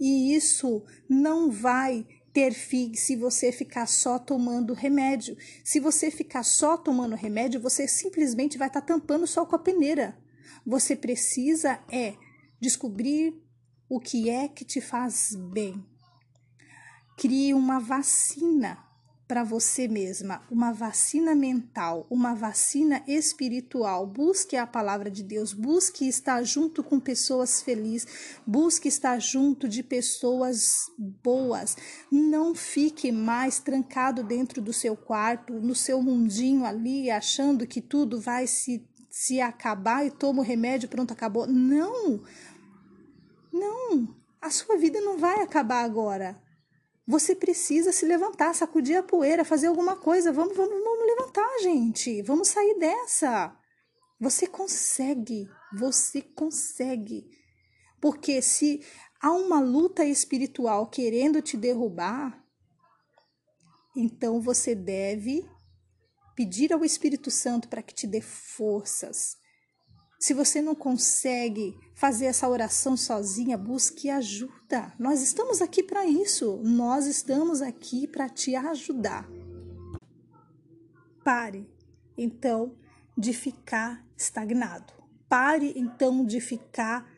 E 0.00 0.36
isso 0.36 0.84
não 1.08 1.50
vai 1.50 2.06
ter 2.38 2.54
fim 2.54 2.94
se 2.94 3.16
você 3.16 3.50
ficar 3.50 3.88
só 3.88 4.16
tomando 4.16 4.72
remédio. 4.72 5.36
Se 5.64 5.80
você 5.80 6.08
ficar 6.08 6.44
só 6.44 6.76
tomando 6.76 7.16
remédio, 7.16 7.60
você 7.60 7.88
simplesmente 7.88 8.56
vai 8.56 8.68
estar 8.68 8.80
tá 8.80 8.86
tampando 8.86 9.26
só 9.26 9.44
com 9.44 9.56
a 9.56 9.58
peneira. 9.58 10.16
Você 10.64 10.94
precisa 10.94 11.80
é 11.90 12.14
descobrir 12.60 13.34
o 13.88 13.98
que 13.98 14.30
é 14.30 14.46
que 14.46 14.64
te 14.64 14.80
faz 14.80 15.34
bem. 15.34 15.84
Crie 17.16 17.52
uma 17.52 17.80
vacina 17.80 18.78
para 19.28 19.44
você 19.44 19.86
mesma, 19.86 20.42
uma 20.50 20.72
vacina 20.72 21.34
mental, 21.34 22.06
uma 22.08 22.34
vacina 22.34 23.02
espiritual. 23.06 24.06
Busque 24.06 24.56
a 24.56 24.66
palavra 24.66 25.10
de 25.10 25.22
Deus, 25.22 25.52
busque 25.52 26.08
estar 26.08 26.42
junto 26.42 26.82
com 26.82 26.98
pessoas 26.98 27.60
felizes, 27.60 28.40
busque 28.46 28.88
estar 28.88 29.20
junto 29.20 29.68
de 29.68 29.82
pessoas 29.82 30.90
boas. 31.22 31.76
Não 32.10 32.54
fique 32.54 33.12
mais 33.12 33.58
trancado 33.58 34.22
dentro 34.22 34.62
do 34.62 34.72
seu 34.72 34.96
quarto, 34.96 35.52
no 35.52 35.74
seu 35.74 36.00
mundinho 36.02 36.64
ali, 36.64 37.10
achando 37.10 37.66
que 37.66 37.82
tudo 37.82 38.18
vai 38.18 38.46
se, 38.46 38.82
se 39.10 39.42
acabar 39.42 40.06
e 40.06 40.10
toma 40.10 40.40
o 40.40 40.44
remédio, 40.44 40.88
pronto, 40.88 41.12
acabou. 41.12 41.46
Não! 41.46 42.22
Não! 43.52 44.08
A 44.40 44.48
sua 44.48 44.78
vida 44.78 45.02
não 45.02 45.18
vai 45.18 45.42
acabar 45.42 45.84
agora. 45.84 46.47
Você 47.08 47.34
precisa 47.34 47.90
se 47.90 48.04
levantar, 48.04 48.54
sacudir 48.54 48.94
a 48.98 49.02
poeira, 49.02 49.42
fazer 49.42 49.68
alguma 49.68 49.96
coisa. 49.96 50.30
Vamos, 50.30 50.54
vamos, 50.54 50.84
vamos 50.84 51.06
levantar, 51.06 51.58
gente. 51.62 52.20
Vamos 52.20 52.48
sair 52.48 52.78
dessa. 52.78 53.58
Você 54.20 54.46
consegue, 54.46 55.48
você 55.72 56.20
consegue. 56.20 57.26
Porque 57.98 58.42
se 58.42 58.84
há 59.22 59.32
uma 59.32 59.58
luta 59.58 60.04
espiritual 60.04 60.86
querendo 60.90 61.40
te 61.40 61.56
derrubar, 61.56 62.44
então 63.96 64.38
você 64.38 64.74
deve 64.74 65.48
pedir 66.36 66.74
ao 66.74 66.84
Espírito 66.84 67.30
Santo 67.30 67.68
para 67.68 67.82
que 67.82 67.94
te 67.94 68.06
dê 68.06 68.20
forças, 68.20 69.38
se 70.18 70.34
você 70.34 70.60
não 70.60 70.74
consegue 70.74 71.78
fazer 71.94 72.26
essa 72.26 72.48
oração 72.48 72.96
sozinha, 72.96 73.56
busque 73.56 74.10
ajuda. 74.10 74.92
Nós 74.98 75.22
estamos 75.22 75.62
aqui 75.62 75.82
para 75.82 76.04
isso. 76.06 76.60
Nós 76.64 77.06
estamos 77.06 77.62
aqui 77.62 78.06
para 78.06 78.28
te 78.28 78.56
ajudar. 78.56 79.28
Pare, 81.22 81.70
então, 82.16 82.74
de 83.16 83.32
ficar 83.32 84.04
estagnado. 84.16 84.92
Pare, 85.28 85.72
então, 85.76 86.24
de 86.24 86.40
ficar 86.40 87.08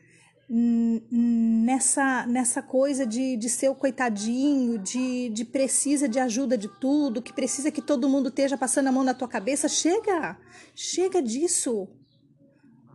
nessa 1.09 2.27
nessa 2.27 2.61
coisa 2.61 3.05
de, 3.05 3.37
de 3.37 3.49
ser 3.49 3.69
o 3.69 3.75
coitadinho, 3.75 4.77
de, 4.77 5.29
de 5.29 5.45
precisa 5.45 6.09
de 6.09 6.19
ajuda 6.19 6.57
de 6.57 6.67
tudo, 6.67 7.21
que 7.21 7.31
precisa 7.31 7.71
que 7.71 7.81
todo 7.81 8.09
mundo 8.09 8.27
esteja 8.27 8.57
passando 8.57 8.87
a 8.87 8.91
mão 8.91 9.03
na 9.03 9.13
tua 9.13 9.29
cabeça. 9.29 9.69
Chega! 9.69 10.37
Chega 10.75 11.21
disso! 11.21 11.87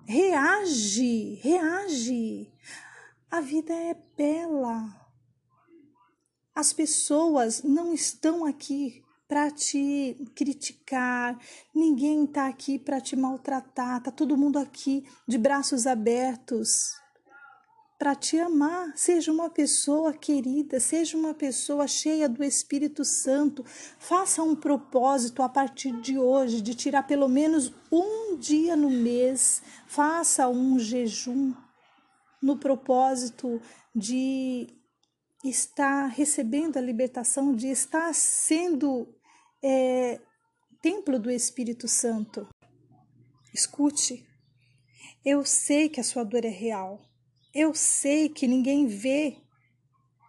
Reage, 0.09 1.41
reage. 1.43 2.49
A 3.29 3.41
vida 3.41 3.75
é 3.75 3.97
bela. 4.17 4.95
As 6.55 6.73
pessoas 6.73 7.65
não 7.65 7.93
estão 7.93 8.45
aqui 8.45 9.05
para 9.27 9.51
te 9.51 10.17
criticar, 10.37 11.37
ninguém 11.75 12.25
está 12.25 12.47
aqui 12.47 12.79
para 12.79 13.01
te 13.01 13.17
maltratar, 13.17 14.01
tá 14.01 14.13
todo 14.13 14.37
mundo 14.37 14.61
aqui 14.61 15.05
de 15.27 15.37
braços 15.37 15.85
abertos 15.89 16.93
para 17.99 18.15
te 18.15 18.39
amar. 18.39 18.93
Seja 18.97 19.33
uma 19.33 19.51
pessoa 19.51 20.13
querida, 20.13 20.79
seja 20.81 21.17
uma 21.17 21.35
pessoa 21.35 21.87
cheia 21.87 22.29
do 22.29 22.45
Espírito 22.45 23.05
Santo. 23.05 23.65
Faça 23.99 24.43
um 24.43 24.55
propósito 24.55 25.43
a 25.43 25.49
partir 25.49 25.93
de 26.01 26.19
hoje 26.19 26.61
de 26.61 26.75
tirar 26.75 27.05
pelo 27.05 27.29
menos 27.29 27.73
um 27.91 28.37
dia 28.37 28.77
no 28.77 28.91
mês. 28.91 29.63
Faça 29.87 30.49
um 30.49 30.79
jejum 30.79 31.55
no 32.43 32.59
propósito 32.59 33.61
de 33.95 34.69
estar 35.45 36.07
recebendo 36.07 36.77
a 36.77 36.81
libertação, 36.81 37.55
de 37.55 37.69
estar 37.69 38.15
sendo 38.15 39.09
é, 39.63 40.21
templo 40.83 41.19
do 41.19 41.31
Espírito 41.31 41.89
Santo. 41.89 42.47
Escute, 43.55 44.27
eu 45.25 45.45
sei 45.45 45.89
que 45.89 46.01
a 46.01 46.05
sua 46.05 46.25
dor 46.25 46.45
é 46.45 46.51
real. 46.51 47.06
Eu 47.59 47.73
sei 47.75 48.29
que 48.29 48.47
ninguém 48.47 48.87
vê 48.87 49.39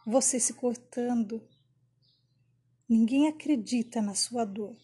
você 0.06 0.40
se 0.40 0.54
cortando. 0.54 1.46
Ninguém 2.88 3.28
acredita 3.28 4.02
na 4.02 4.14
sua 4.14 4.46
dor. 4.46 4.78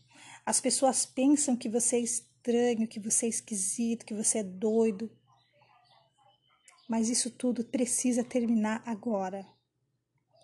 As 0.45 0.59
pessoas 0.59 1.05
pensam 1.05 1.55
que 1.55 1.69
você 1.69 1.95
é 1.95 1.99
estranho, 2.01 2.85
que 2.85 2.99
você 2.99 3.27
é 3.27 3.29
esquisito, 3.29 4.05
que 4.05 4.13
você 4.13 4.39
é 4.39 4.43
doido. 4.43 5.09
Mas 6.89 7.07
isso 7.07 7.31
tudo 7.31 7.63
precisa 7.63 8.25
terminar 8.25 8.83
agora. 8.85 9.47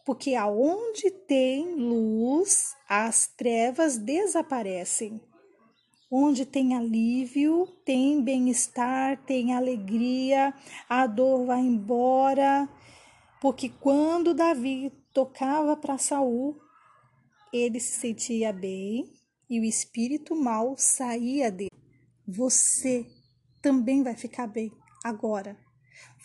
Porque 0.05 0.35
aonde 0.35 1.11
tem 1.27 1.75
luz, 1.75 2.77
as 2.87 3.27
trevas 3.27 3.97
desaparecem. 3.97 5.19
Onde 6.11 6.45
tem 6.45 6.75
alívio, 6.75 7.67
tem 7.85 8.23
bem-estar, 8.23 9.23
tem 9.25 9.53
alegria, 9.53 10.53
a 10.89 11.05
dor 11.05 11.45
vai 11.45 11.59
embora. 11.59 12.67
Porque 13.39 13.69
quando 13.69 14.33
Davi 14.33 14.91
tocava 15.13 15.77
para 15.77 15.97
Saul, 15.99 16.59
ele 17.53 17.79
se 17.79 17.99
sentia 17.99 18.51
bem 18.51 19.13
e 19.49 19.59
o 19.59 19.63
espírito 19.63 20.35
mal 20.35 20.75
saía 20.77 21.51
dele. 21.51 21.69
Você 22.27 23.05
também 23.61 24.03
vai 24.03 24.15
ficar 24.15 24.47
bem 24.47 24.71
agora. 25.03 25.57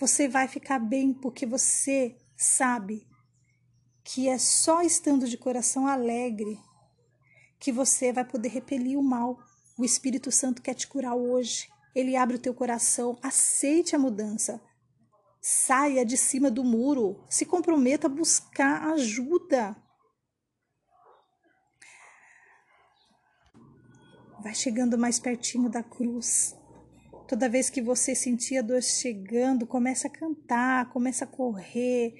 Você 0.01 0.29
vai 0.29 0.49
ficar 0.49 0.79
bem 0.79 1.13
porque 1.13 1.47
você 1.47 2.17
sabe 2.37 3.07
que 4.03 4.29
é 4.29 4.39
só 4.39 4.83
estando 4.83 5.27
de 5.27 5.39
coração 5.39 5.87
alegre 5.87 6.59
que 7.59 7.73
você 7.73 8.13
vai 8.13 8.25
poder 8.25 8.49
repelir 8.49 8.99
o 8.99 9.03
mal 9.03 9.39
o 9.77 9.85
Espírito 9.85 10.31
Santo 10.31 10.63
quer 10.63 10.75
te 10.75 10.87
curar 10.87 11.15
hoje. 11.15 11.69
Ele 11.95 12.17
abre 12.17 12.37
o 12.37 12.41
teu 12.41 12.55
coração, 12.55 13.19
aceite 13.23 13.95
a 13.95 13.99
mudança. 13.99 14.61
Saia 15.41 16.05
de 16.05 16.17
cima 16.17 16.51
do 16.51 16.65
muro, 16.65 17.23
se 17.29 17.45
comprometa 17.45 18.07
a 18.07 18.11
buscar 18.11 18.93
ajuda. 18.93 19.77
Vai 24.43 24.55
chegando 24.55 24.99
mais 24.99 25.19
pertinho 25.19 25.69
da 25.69 25.83
cruz. 25.83 26.57
Toda 27.27 27.49
vez 27.49 27.71
que 27.71 27.81
você 27.81 28.15
sentir 28.15 28.59
a 28.59 28.63
dor 28.63 28.83
chegando, 28.83 29.67
começa 29.67 30.09
a 30.09 30.11
cantar, 30.11 30.91
começa 30.91 31.25
a 31.25 31.29
correr. 31.29 32.15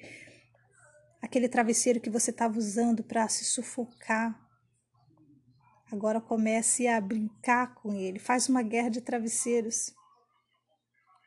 Aquele 1.21 1.47
travesseiro 1.47 1.99
que 1.99 2.09
você 2.09 2.31
estava 2.31 2.57
usando 2.57 3.03
para 3.03 3.27
se 3.27 3.45
sufocar. 3.45 4.44
Agora 5.95 6.19
comece 6.19 6.87
a 6.87 6.99
brincar 6.99 7.73
com 7.75 7.93
ele. 7.93 8.19
Faz 8.19 8.49
uma 8.49 8.61
guerra 8.61 8.89
de 8.89 8.99
travesseiros. 8.99 9.95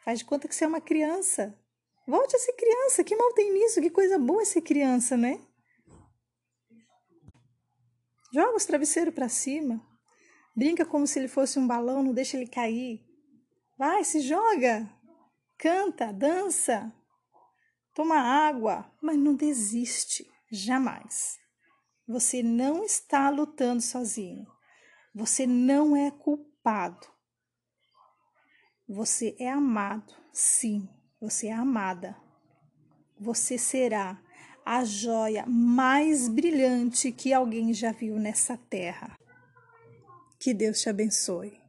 Faz 0.05 0.19
de 0.19 0.27
conta 0.27 0.47
que 0.47 0.55
você 0.55 0.65
é 0.65 0.69
uma 0.69 0.81
criança. 0.81 1.59
Volte 2.07 2.37
a 2.37 2.39
ser 2.39 2.53
criança. 2.53 3.03
Que 3.03 3.17
mal 3.17 3.33
tem 3.33 3.51
nisso? 3.51 3.81
Que 3.81 3.89
coisa 3.89 4.19
boa 4.19 4.45
ser 4.45 4.61
criança, 4.61 5.17
né? 5.17 5.41
Joga 8.31 8.57
os 8.57 8.67
travesseiros 8.67 9.15
para 9.15 9.27
cima. 9.27 9.83
Brinca 10.55 10.85
como 10.85 11.07
se 11.07 11.19
ele 11.19 11.29
fosse 11.29 11.59
um 11.59 11.67
balão, 11.67 12.03
não 12.03 12.13
deixa 12.13 12.37
ele 12.37 12.47
cair. 12.47 13.03
Vai, 13.79 14.05
se 14.05 14.21
joga. 14.21 14.87
Canta, 15.57 16.13
dança. 16.13 16.93
Toma 17.95 18.19
água, 18.19 18.93
mas 19.01 19.17
não 19.17 19.35
desiste, 19.35 20.31
jamais. 20.53 21.39
Você 22.07 22.43
não 22.43 22.85
está 22.85 23.31
lutando 23.31 23.81
sozinho. 23.81 24.47
Você 25.19 25.49
não 25.49 25.97
é 25.97 26.13
culpado. 26.13 27.09
Você 28.89 29.35
é 29.37 29.51
amado, 29.51 30.15
sim, 30.33 30.89
você 31.21 31.49
é 31.49 31.53
amada. 31.53 32.17
Você 33.19 33.59
será 33.59 34.23
a 34.65 34.85
joia 34.85 35.45
mais 35.45 36.29
brilhante 36.29 37.11
que 37.11 37.33
alguém 37.33 37.75
já 37.75 37.91
viu 37.91 38.17
nessa 38.17 38.57
terra. 38.57 39.19
Que 40.39 40.55
Deus 40.55 40.81
te 40.81 40.89
abençoe. 40.89 41.61